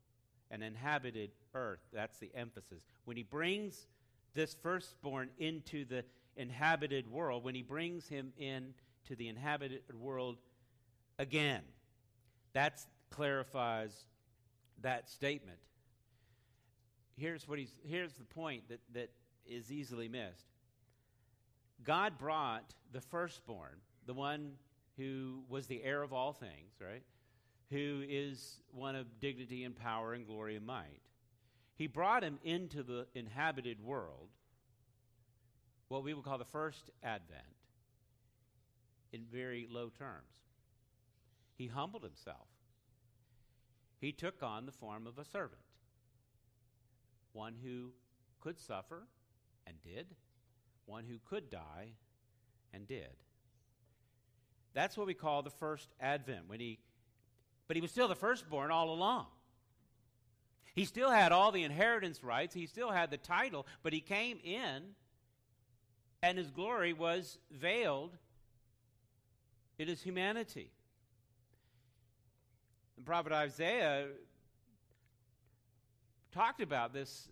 [0.51, 1.81] an inhabited earth.
[1.93, 2.85] That's the emphasis.
[3.05, 3.87] When he brings
[4.35, 6.05] this firstborn into the
[6.37, 8.75] inhabited world, when he brings him in
[9.07, 10.37] to the inhabited world
[11.19, 11.63] again,
[12.55, 12.81] that
[13.11, 14.05] clarifies
[14.81, 15.59] that statement.
[17.17, 19.11] Here's, what he's, here's the point that, that
[19.47, 20.47] is easily missed
[21.85, 23.77] God brought the firstborn,
[24.07, 24.53] the one
[24.97, 27.03] who was the heir of all things, right?
[27.73, 31.01] Who is one of dignity and power and glory and might.
[31.75, 34.29] He brought him into the inhabited world,
[35.89, 37.43] what we would call the first advent,
[39.13, 40.29] in very low terms.
[41.57, 42.47] He humbled himself
[44.03, 45.63] he took on the form of a servant,
[47.33, 47.93] one who
[48.41, 49.07] could suffer
[49.65, 50.09] and did,
[50.87, 51.93] one who could die
[52.75, 53.15] and did.
[54.75, 56.81] That's what we call the first advent when he
[57.69, 59.27] but he was still the firstborn all along.
[60.75, 64.39] He still had all the inheritance rights, he still had the title, but he came
[64.43, 64.83] in
[66.23, 68.17] and his glory was veiled
[69.79, 70.71] in his humanity.
[72.97, 74.07] The prophet Isaiah
[76.31, 77.29] talked about this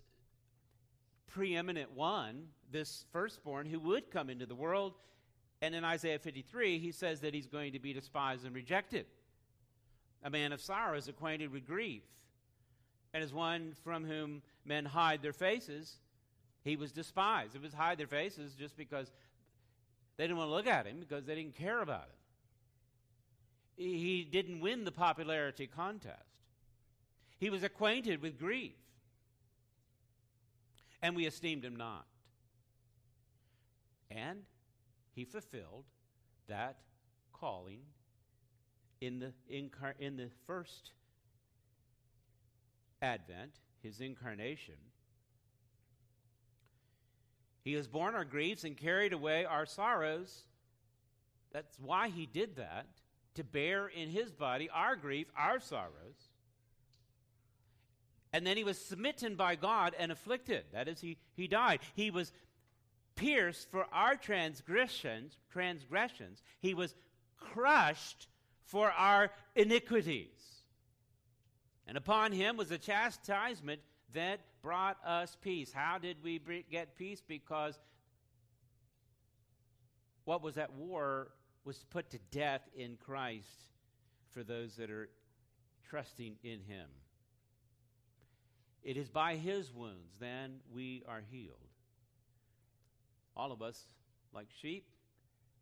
[1.29, 4.95] preeminent one, this firstborn who would come into the world
[5.63, 9.07] And in Isaiah 53, he says that he's going to be despised and rejected.
[10.23, 12.03] A man of sorrows, acquainted with grief.
[13.13, 15.97] And as one from whom men hide their faces,
[16.63, 17.55] he was despised.
[17.55, 19.11] It was hide their faces just because
[20.17, 22.17] they didn't want to look at him because they didn't care about him.
[23.77, 26.19] He didn't win the popularity contest.
[27.39, 28.75] He was acquainted with grief.
[31.03, 32.05] And we esteemed him not.
[34.11, 34.43] And
[35.15, 35.85] he fulfilled
[36.49, 36.77] that
[37.33, 37.81] calling
[39.01, 40.93] in the, incar- in the first
[43.01, 43.53] advent,
[43.83, 44.75] his incarnation.
[47.65, 50.45] He has borne our griefs and carried away our sorrows.
[51.53, 52.87] That's why he did that,
[53.35, 56.31] to bear in his body our grief, our sorrows.
[58.33, 60.65] And then he was smitten by God and afflicted.
[60.73, 61.81] That is, he, he died.
[61.97, 62.33] He was
[63.17, 66.43] pierced for our transgressions, transgressions.
[66.61, 66.95] He was
[67.39, 68.29] crushed
[68.71, 70.29] for our iniquities.
[71.87, 73.81] And upon him was a chastisement
[74.13, 75.73] that brought us peace.
[75.73, 76.41] How did we
[76.71, 77.21] get peace?
[77.27, 77.79] Because
[80.25, 81.33] what was at war
[81.65, 83.49] was put to death in Christ
[84.31, 85.09] for those that are
[85.89, 86.87] trusting in him.
[88.85, 91.57] It is by his wounds then we are healed.
[93.37, 93.89] All of us,
[94.33, 94.87] like sheep,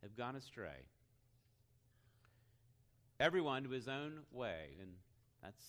[0.03, 0.85] have gone astray.
[3.21, 4.91] Everyone to his own way, and
[5.43, 5.65] that's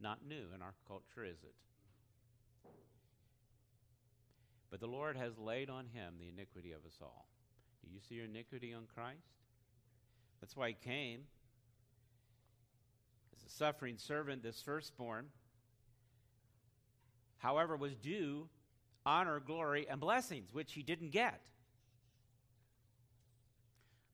[0.00, 1.54] not new in our culture, is it?
[4.70, 7.28] But the Lord has laid on him the iniquity of us all.
[7.84, 9.18] Do you see your iniquity on Christ?
[10.40, 11.20] That's why he came
[13.36, 15.26] as a suffering servant, this firstborn,
[17.38, 18.48] however, was due
[19.06, 21.40] honor, glory, and blessings, which he didn't get.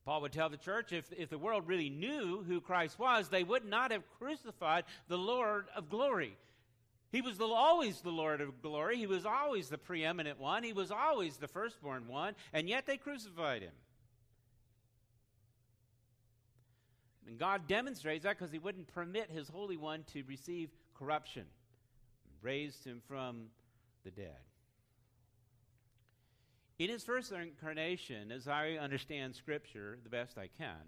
[0.05, 3.43] Paul would tell the church if, if the world really knew who Christ was, they
[3.43, 6.35] would not have crucified the Lord of glory.
[7.11, 8.97] He was the, always the Lord of glory.
[8.97, 10.63] He was always the preeminent one.
[10.63, 13.73] He was always the firstborn one, and yet they crucified him.
[17.27, 21.45] And God demonstrates that because he wouldn't permit his Holy One to receive corruption,
[22.41, 23.43] raised him from
[24.03, 24.39] the dead.
[26.81, 30.81] In his first incarnation, as I understand Scripture the best I can,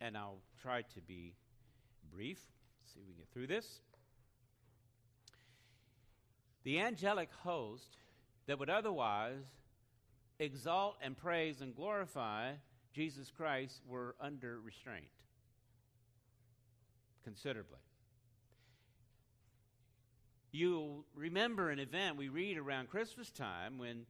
[0.00, 1.34] and I'll try to be
[2.10, 2.38] brief,
[2.86, 3.80] see if we get through this.
[6.64, 7.98] The angelic host
[8.46, 9.44] that would otherwise
[10.38, 12.52] exalt and praise and glorify
[12.94, 15.10] Jesus Christ were under restraint
[17.22, 17.80] considerably.
[20.52, 24.06] You'll remember an event we read around Christmas time when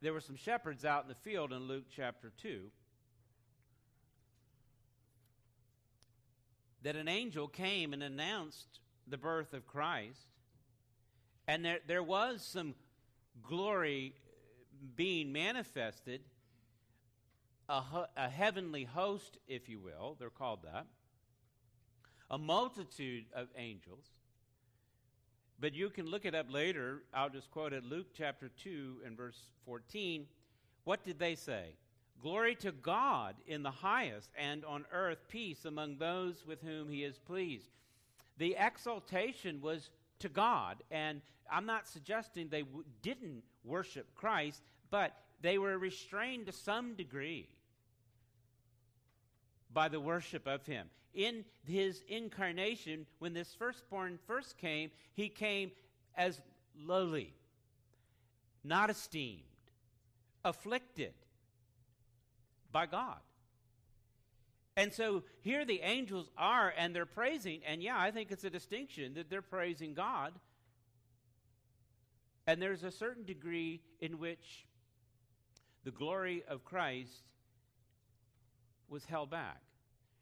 [0.00, 2.70] there were some shepherds out in the field in Luke chapter 2
[6.82, 10.28] that an angel came and announced the birth of Christ.
[11.48, 12.74] And there, there was some
[13.42, 14.14] glory
[14.94, 16.20] being manifested,
[17.68, 17.82] a,
[18.16, 20.86] a heavenly host, if you will, they're called that,
[22.30, 24.06] a multitude of angels
[25.60, 27.02] but you can look it up later.
[27.12, 30.26] I'll just quote it Luke chapter 2 and verse 14.
[30.84, 31.74] What did they say?
[32.22, 37.04] Glory to God in the highest, and on earth peace among those with whom he
[37.04, 37.68] is pleased.
[38.38, 39.90] The exaltation was
[40.20, 41.20] to God, and
[41.50, 47.48] I'm not suggesting they w- didn't worship Christ, but they were restrained to some degree
[49.72, 55.72] by the worship of him in his incarnation, when this firstborn first came, he came
[56.16, 56.40] as
[56.78, 57.34] lowly,
[58.64, 59.42] not esteemed,
[60.44, 61.14] afflicted
[62.70, 63.18] by God.
[64.76, 68.50] And so here the angels are, and they're praising, and yeah, I think it's a
[68.50, 70.34] distinction that they're praising God.
[72.46, 74.66] And there's a certain degree in which
[75.84, 77.24] the glory of Christ
[78.88, 79.60] was held back.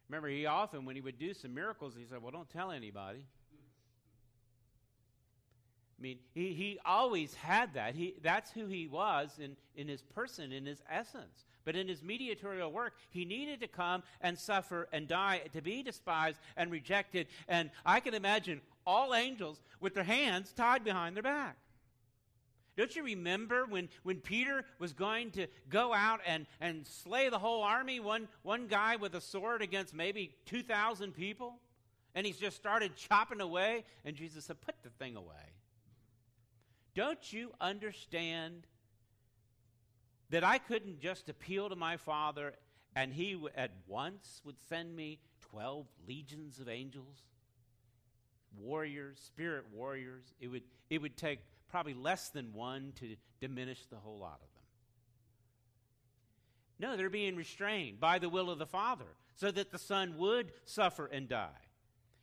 [0.09, 3.19] Remember, he often, when he would do some miracles, he said, Well, don't tell anybody.
[5.99, 7.95] I mean, he, he always had that.
[7.95, 11.45] He, that's who he was in, in his person, in his essence.
[11.65, 15.81] But in his mediatorial work, he needed to come and suffer and die, to be
[15.81, 17.27] despised and rejected.
[17.47, 21.57] And I can imagine all angels with their hands tied behind their back.
[22.77, 27.39] Don't you remember when, when Peter was going to go out and, and slay the
[27.39, 31.55] whole army, one, one guy with a sword against maybe 2,000 people?
[32.13, 35.53] And he's just started chopping away, and Jesus said, Put the thing away.
[36.95, 38.67] Don't you understand
[40.29, 42.53] that I couldn't just appeal to my Father
[42.95, 45.19] and He at once would send me
[45.51, 47.21] 12 legions of angels,
[48.57, 50.33] warriors, spirit warriors.
[50.39, 51.39] It would, it would take
[51.69, 54.57] probably less than one to diminish the whole lot of them.
[56.79, 60.51] No, they're being restrained by the will of the Father so that the Son would
[60.65, 61.49] suffer and die.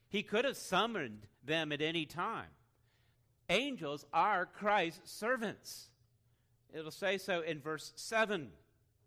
[0.09, 2.51] He could have summoned them at any time.
[3.49, 5.91] Angels are Christ's servants.
[6.73, 8.49] It'll say so in verse 7.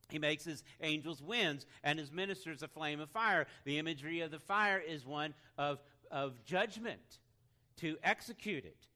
[0.09, 3.47] He makes his angels winds and his ministers a flame of fire.
[3.65, 5.79] The imagery of the fire is one of,
[6.11, 7.19] of judgment
[7.77, 8.87] to execute it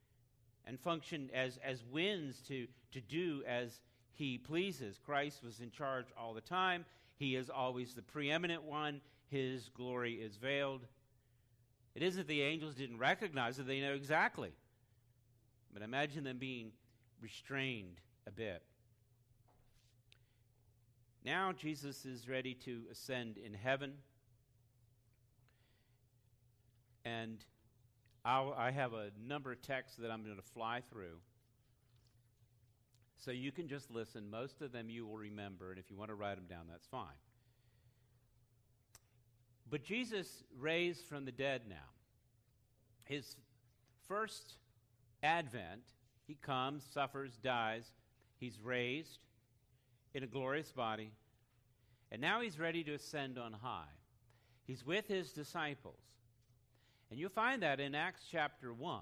[0.71, 3.81] and function as, as winds to, to do as
[4.13, 4.97] he pleases.
[5.05, 6.85] Christ was in charge all the time.
[7.17, 9.01] He is always the preeminent one.
[9.27, 10.85] His glory is veiled.
[11.93, 14.53] It isn't the angels didn't recognize it, they know exactly.
[15.73, 16.71] But imagine them being
[17.21, 18.63] restrained a bit.
[21.25, 23.95] Now Jesus is ready to ascend in heaven.
[27.03, 27.43] And
[28.23, 31.17] I'll, i have a number of texts that I'm going to fly through.
[33.17, 34.29] So you can just listen.
[34.29, 36.87] Most of them you will remember, and if you want to write them down, that's
[36.87, 37.07] fine.
[39.69, 41.75] But Jesus raised from the dead now.
[43.05, 43.35] His
[44.07, 44.55] first
[45.23, 45.83] advent,
[46.27, 47.85] he comes, suffers, dies,
[48.39, 49.19] he's raised
[50.13, 51.11] in a glorious body,
[52.11, 53.93] and now he's ready to ascend on high.
[54.65, 56.01] He's with his disciples.
[57.11, 59.01] And you'll find that in Acts chapter 1.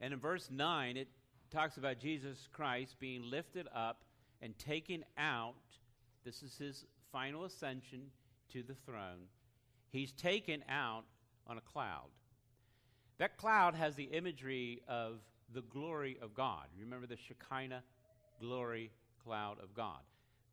[0.00, 1.06] And in verse 9, it
[1.50, 4.02] talks about Jesus Christ being lifted up
[4.42, 5.54] and taken out.
[6.24, 8.02] This is his final ascension
[8.52, 9.28] to the throne.
[9.90, 11.04] He's taken out
[11.46, 12.08] on a cloud.
[13.18, 15.20] That cloud has the imagery of
[15.54, 16.66] the glory of God.
[16.78, 17.82] Remember the Shekinah
[18.40, 18.90] glory
[19.22, 20.00] cloud of God.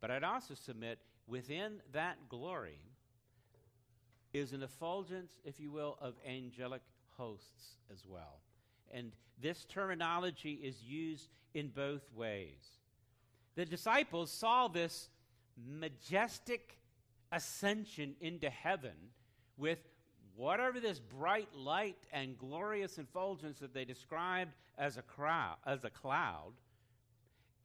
[0.00, 2.78] But I'd also submit within that glory
[4.32, 6.82] is an effulgence, if you will, of angelic
[7.16, 8.40] hosts as well.
[8.92, 12.78] And this terminology is used in both ways.
[13.54, 15.08] The disciples saw this
[15.66, 16.78] majestic
[17.32, 18.92] ascension into heaven
[19.56, 19.78] with
[20.36, 25.90] whatever this bright light and glorious effulgence that they described as a crowd as a
[25.90, 26.52] cloud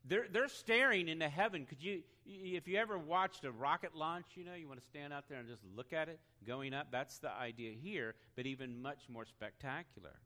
[0.05, 1.65] they're, they're staring into heaven.
[1.65, 2.01] Could you,
[2.31, 5.39] if you ever watched a rocket launch, you know, you want to stand out there
[5.39, 6.87] and just look at it going up.
[6.91, 10.19] That's the idea here, but even much more spectacular.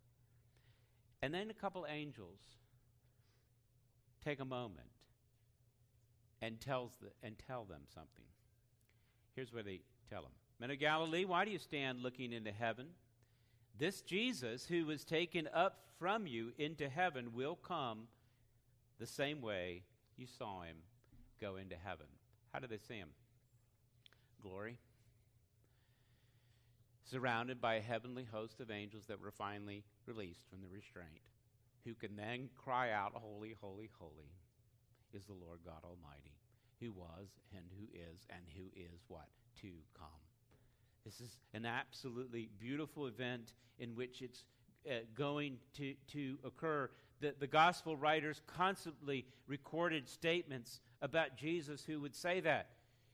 [1.22, 2.40] And then a couple angels
[4.24, 4.88] take a moment
[6.42, 8.26] and tells the, and tell them something.
[9.36, 12.88] Here's what they tell them: Men of Galilee, why do you stand looking into heaven?
[13.78, 18.08] This Jesus, who was taken up from you into heaven, will come
[19.00, 19.84] the same way
[20.18, 20.78] you saw him
[21.40, 22.08] go into heaven.
[22.54, 23.10] How do they see him?
[24.42, 24.78] Glory.
[27.04, 31.22] Surrounded by a heavenly host of angels that were finally released from the restraint,
[31.84, 34.32] who can then cry out, Holy, holy, holy
[35.14, 36.36] is the Lord God Almighty,
[36.82, 39.28] who was and who is and who is what?
[39.62, 39.68] To
[39.98, 40.08] come.
[41.06, 44.44] This is an absolutely beautiful event in which it's
[44.90, 46.90] uh, going to, to occur
[47.22, 52.68] the, the gospel writers constantly recorded statements about Jesus who would say that.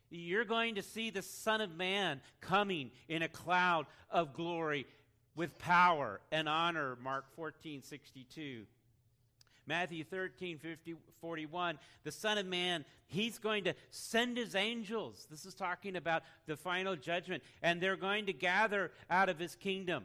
[0.10, 4.88] You're going to see the Son of Man coming in a cloud of glory
[5.36, 8.64] with power and honor, Mark 14 62.
[9.68, 15.28] Matthew 13, 50, 41, the Son of Man, he's going to send his angels.
[15.30, 19.56] This is talking about the final judgment, and they're going to gather out of his
[19.56, 20.04] kingdom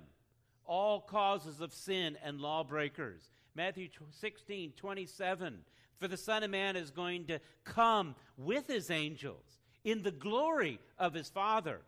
[0.67, 3.31] all causes of sin and lawbreakers.
[3.55, 3.89] Matthew
[4.21, 5.59] 16, 27.
[5.99, 10.79] For the Son of Man is going to come with his angels in the glory
[10.99, 11.81] of his Father.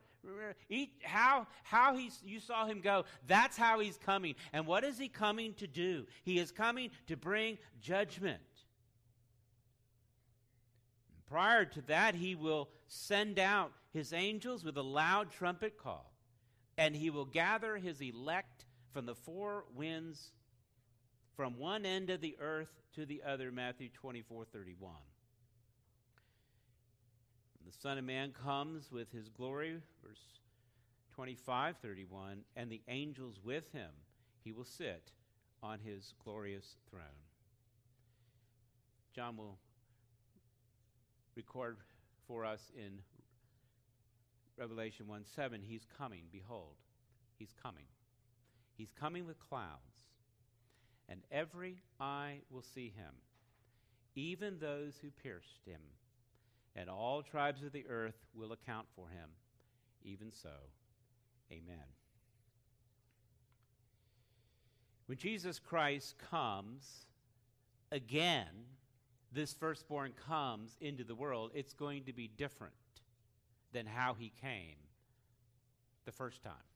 [0.68, 4.34] He, how how he, you saw him go, that's how he's coming.
[4.52, 6.06] And what is he coming to do?
[6.24, 8.40] He is coming to bring judgment.
[11.26, 16.12] Prior to that, he will send out his angels with a loud trumpet call,
[16.76, 20.32] and he will gather his elect from the four winds
[21.38, 24.92] from one end of the earth to the other, Matthew 24 31.
[27.64, 30.18] The Son of Man comes with his glory, verse
[31.14, 33.90] 25 31, and the angels with him.
[34.42, 35.12] He will sit
[35.62, 37.04] on his glorious throne.
[39.14, 39.60] John will
[41.36, 41.76] record
[42.26, 42.98] for us in
[44.56, 46.22] Revelation 1 7, he's coming.
[46.32, 46.74] Behold,
[47.38, 47.86] he's coming.
[48.76, 49.98] He's coming with clouds
[51.08, 53.14] and every eye will see him,
[54.14, 55.80] even those who pierced him.
[56.76, 59.30] And all tribes of the earth will account for him.
[60.04, 60.50] Even so,
[61.50, 61.76] amen.
[65.06, 67.06] When Jesus Christ comes
[67.90, 68.46] again,
[69.32, 72.74] this firstborn comes into the world, it's going to be different
[73.72, 74.76] than how he came
[76.04, 76.67] the first time.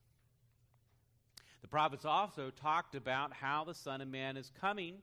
[1.62, 4.96] The prophets also talked about how the Son of Man is coming.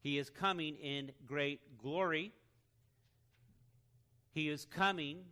[0.00, 2.32] He is coming in great glory.
[4.32, 5.24] He is coming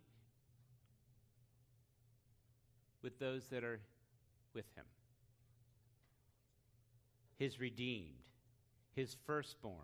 [3.01, 3.79] with those that are
[4.53, 4.85] with him.
[7.37, 8.23] His redeemed,
[8.93, 9.75] his firstborn.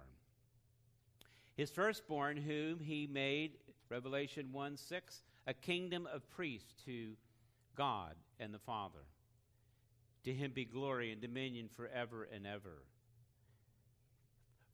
[1.56, 3.54] His firstborn, whom he made,
[3.90, 7.14] Revelation 1 6, a kingdom of priests to
[7.76, 9.06] God and the Father.
[10.28, 12.84] To him be glory and dominion forever and ever.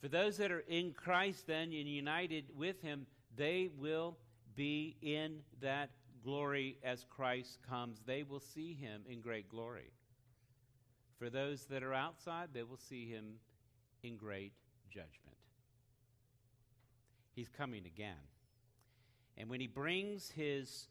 [0.02, 3.06] For those that are in Christ, then, and united with him,
[3.36, 4.18] they will
[4.56, 5.92] be in that
[6.24, 8.02] glory as Christ comes.
[8.04, 9.92] They will see him in great glory.
[11.20, 13.36] For those that are outside, they will see him
[14.02, 14.54] in great
[14.90, 15.38] judgment.
[17.36, 18.26] He's coming again.
[19.38, 20.88] And when he brings his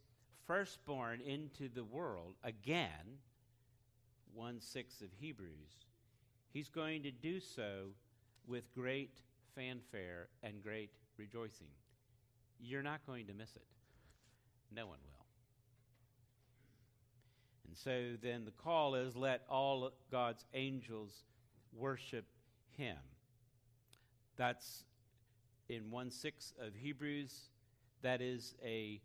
[0.46, 3.18] firstborn into the world again,
[4.34, 5.86] 1 6 of Hebrews,
[6.52, 7.88] he's going to do so
[8.46, 9.20] with great
[9.54, 11.68] fanfare and great rejoicing.
[12.60, 13.66] You're not going to miss it.
[14.74, 15.26] No one will.
[17.66, 21.24] And so then the call is let all God's angels
[21.72, 22.26] worship
[22.76, 22.96] him.
[24.36, 24.84] That's
[25.68, 27.48] in 1 6 of Hebrews.
[28.02, 29.00] That is a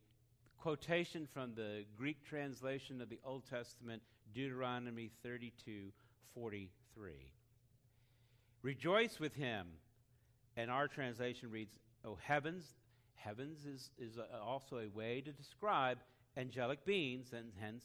[0.58, 4.02] quotation from the Greek translation of the Old Testament,
[4.38, 5.92] Deuteronomy 32
[6.36, 7.12] 43.
[8.62, 9.66] Rejoice with him.
[10.56, 12.64] And our translation reads, O heavens.
[13.16, 15.98] Heavens is, is a, also a way to describe
[16.38, 17.84] angelic beings, and hence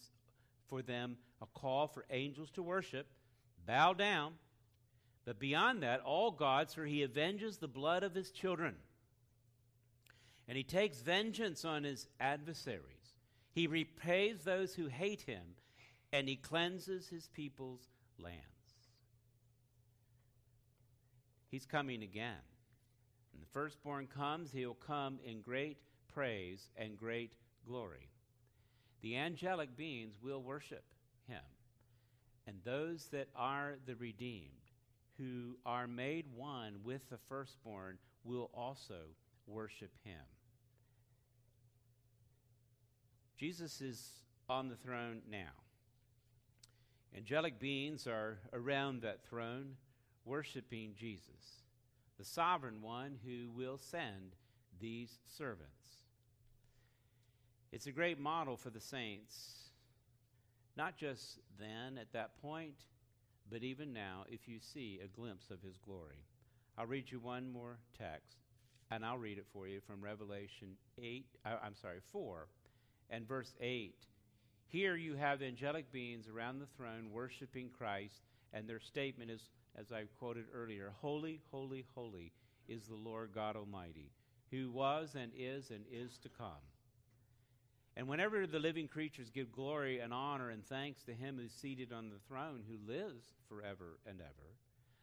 [0.69, 3.07] for them a call for angels to worship,
[3.67, 4.35] bow down.
[5.25, 8.75] But beyond that, all gods, for he avenges the blood of his children.
[10.47, 13.15] And he takes vengeance on his adversaries.
[13.55, 15.43] He repays those who hate him,
[16.13, 18.43] and he cleanses his people's lands.
[21.51, 22.43] He's coming again.
[23.33, 25.79] When the firstborn comes, he'll come in great
[26.13, 27.33] praise and great
[27.67, 28.09] glory.
[29.01, 30.85] The angelic beings will worship
[31.27, 31.43] him.
[32.47, 34.51] And those that are the redeemed,
[35.19, 39.01] who are made one with the firstborn, will also
[39.47, 40.25] worship him.
[43.37, 44.11] Jesus is
[44.49, 45.62] on the throne now.
[47.17, 49.77] Angelic beings are around that throne
[50.25, 51.63] worshiping Jesus,
[52.19, 54.37] the sovereign one who will send
[54.81, 55.69] these servants.
[57.71, 59.71] It's a great model for the saints,
[60.77, 62.85] not just then at that point,
[63.51, 66.25] but even now if you see a glimpse of his glory.
[66.79, 68.39] I'll read you one more text,
[68.91, 72.47] and I'll read it for you from Revelation 8, uh, I'm sorry, 4
[73.11, 73.95] and verse 8.
[74.73, 78.23] Here you have angelic beings around the throne worshiping Christ,
[78.55, 82.33] and their statement is as I quoted earlier Holy, holy, holy
[82.67, 84.13] is the Lord God Almighty,
[84.51, 86.65] who was and is and is to come.
[87.99, 91.93] And whenever the living creatures give glory and honor and thanks to him who's seated
[91.93, 94.57] on the throne, who lives forever and ever,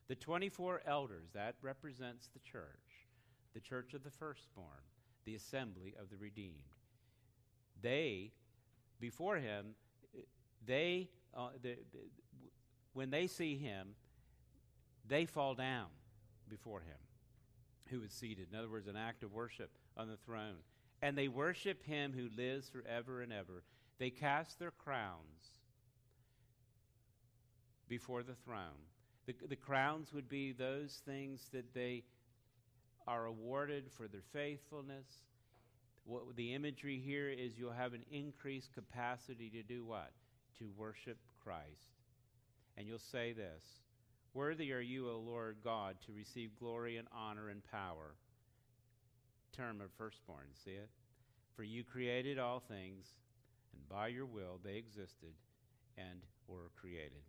[0.08, 3.06] the 24 elders, that represents the church,
[3.54, 4.82] the church of the firstborn,
[5.26, 6.56] the assembly of the redeemed.
[7.84, 8.32] They,
[9.00, 9.76] before him,
[10.66, 12.00] they, uh, the, the,
[12.94, 13.96] when they see him,
[15.08, 15.88] they fall down
[16.48, 16.98] before him
[17.90, 18.48] who is seated.
[18.52, 20.58] In other words, an act of worship on the throne.
[21.02, 23.64] And they worship him who lives forever and ever.
[24.00, 25.60] They cast their crowns
[27.88, 28.86] before the throne.
[29.26, 32.04] The, the crowns would be those things that they
[33.08, 35.08] are awarded for their faithfulness.
[36.10, 40.10] What the imagery here is you'll have an increased capacity to do what?
[40.58, 41.94] To worship Christ.
[42.76, 43.64] And you'll say this
[44.34, 48.16] Worthy are you, O Lord God, to receive glory and honor and power.
[49.56, 50.90] Term of firstborn, see it?
[51.56, 53.06] For you created all things,
[53.72, 55.36] and by your will they existed
[55.96, 57.22] and were created.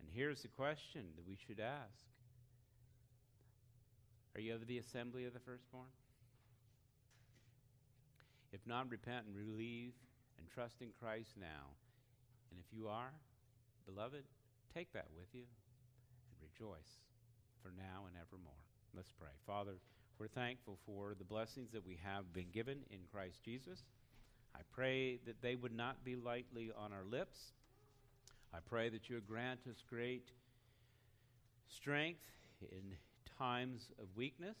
[0.00, 2.04] And here's the question that we should ask
[4.34, 5.88] Are you of the assembly of the firstborn?
[8.54, 9.94] If not, repent and believe
[10.38, 11.74] and trust in Christ now.
[12.52, 13.10] And if you are,
[13.84, 14.22] beloved,
[14.72, 17.02] take that with you and rejoice
[17.60, 18.62] for now and evermore.
[18.94, 19.34] Let's pray.
[19.44, 19.72] Father,
[20.20, 23.82] We're thankful for the blessings that we have been given in Christ Jesus.
[24.54, 27.54] I pray that they would not be lightly on our lips.
[28.54, 30.30] I pray that you would grant us great
[31.66, 32.22] strength
[32.62, 32.94] in
[33.36, 34.58] times of weakness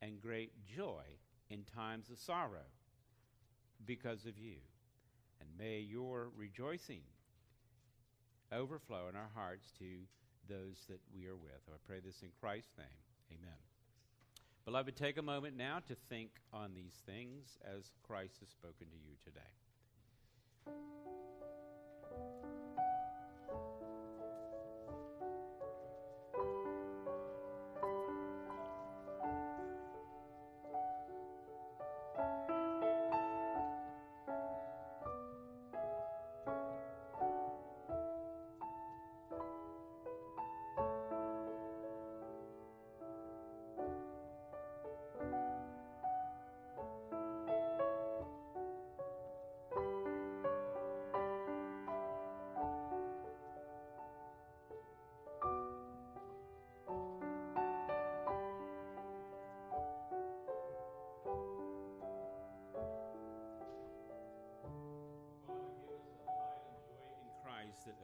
[0.00, 1.02] and great joy
[1.50, 2.70] in times of sorrow
[3.86, 4.56] because of you.
[5.40, 7.02] And may your rejoicing
[8.52, 9.84] overflow in our hearts to
[10.48, 11.62] those that we are with.
[11.68, 12.86] I pray this in Christ's name.
[13.32, 13.58] Amen.
[14.64, 18.96] Beloved, take a moment now to think on these things as Christ has spoken to
[18.96, 19.40] you today.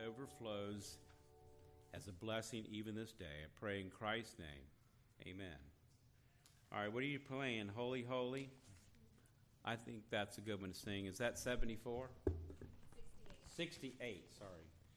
[0.08, 0.98] Overflows
[1.94, 3.24] as a blessing even this day.
[3.44, 5.26] I pray in Christ's name.
[5.26, 5.58] Amen.
[6.72, 7.70] All right, what are you playing?
[7.74, 8.50] Holy, holy?
[9.64, 11.06] I think that's a good one to sing.
[11.06, 12.08] Is that 74?
[13.56, 13.88] 68.
[13.98, 14.50] 68, sorry.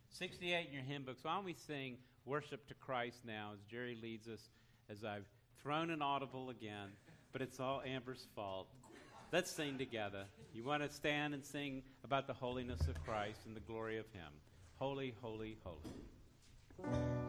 [0.10, 1.24] 68 in your hymn books.
[1.24, 4.52] Why don't we sing Worship to Christ now as Jerry leads us,
[4.90, 5.26] as I've
[5.64, 6.90] thrown an audible again,
[7.32, 8.68] but it's all Amber's fault.
[9.32, 10.26] Let's sing together.
[10.54, 14.06] You want to stand and sing about the holiness of Christ and the glory of
[14.12, 14.32] Him.
[14.82, 17.21] Holy, holy, holy.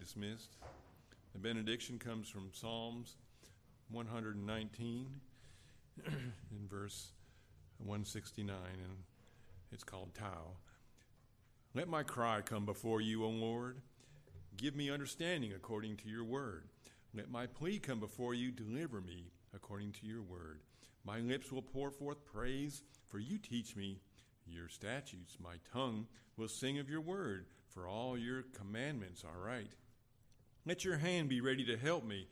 [0.00, 0.56] Dismissed.
[1.34, 3.16] The benediction comes from Psalms
[3.92, 5.06] 119
[6.06, 6.12] in
[6.68, 7.12] verse
[7.78, 8.96] 169, and
[9.70, 10.56] it's called Tau.
[11.74, 13.76] Let my cry come before you, O Lord.
[14.56, 16.64] Give me understanding according to your word.
[17.14, 18.50] Let my plea come before you.
[18.50, 20.60] Deliver me according to your word.
[21.04, 24.00] My lips will pour forth praise, for you teach me
[24.46, 25.36] your statutes.
[25.42, 26.06] My tongue
[26.36, 29.70] will sing of your word, for all your commandments are right.
[30.66, 32.28] Let your hand be ready to help me,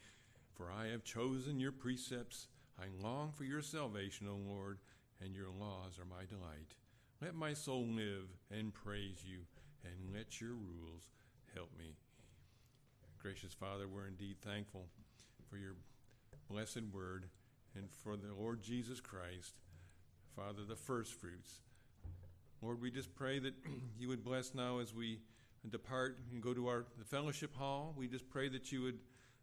[0.54, 2.48] for I have chosen your precepts.
[2.78, 4.78] I long for your salvation, O Lord,
[5.24, 6.74] and your laws are my delight.
[7.22, 9.38] Let my soul live and praise you,
[9.82, 11.04] and let your rules
[11.54, 11.94] help me.
[13.22, 14.84] Gracious Father, we're indeed thankful
[15.48, 15.76] for your
[16.50, 17.30] blessed word
[17.74, 19.54] and for the Lord Jesus Christ,
[20.36, 21.60] Father, the first fruits.
[22.60, 23.54] Lord, we just pray that
[23.98, 25.20] you would bless now as we
[25.70, 27.94] depart and go to our the fellowship hall.
[27.96, 28.98] We just pray that you would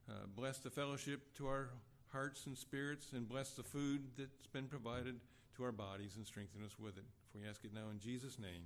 [0.09, 1.69] uh, bless the fellowship to our
[2.11, 5.15] hearts and spirits and bless the food that's been provided
[5.57, 7.03] to our bodies and strengthen us with it.
[7.31, 8.63] For we ask it now in Jesus' name.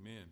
[0.00, 0.26] Amen.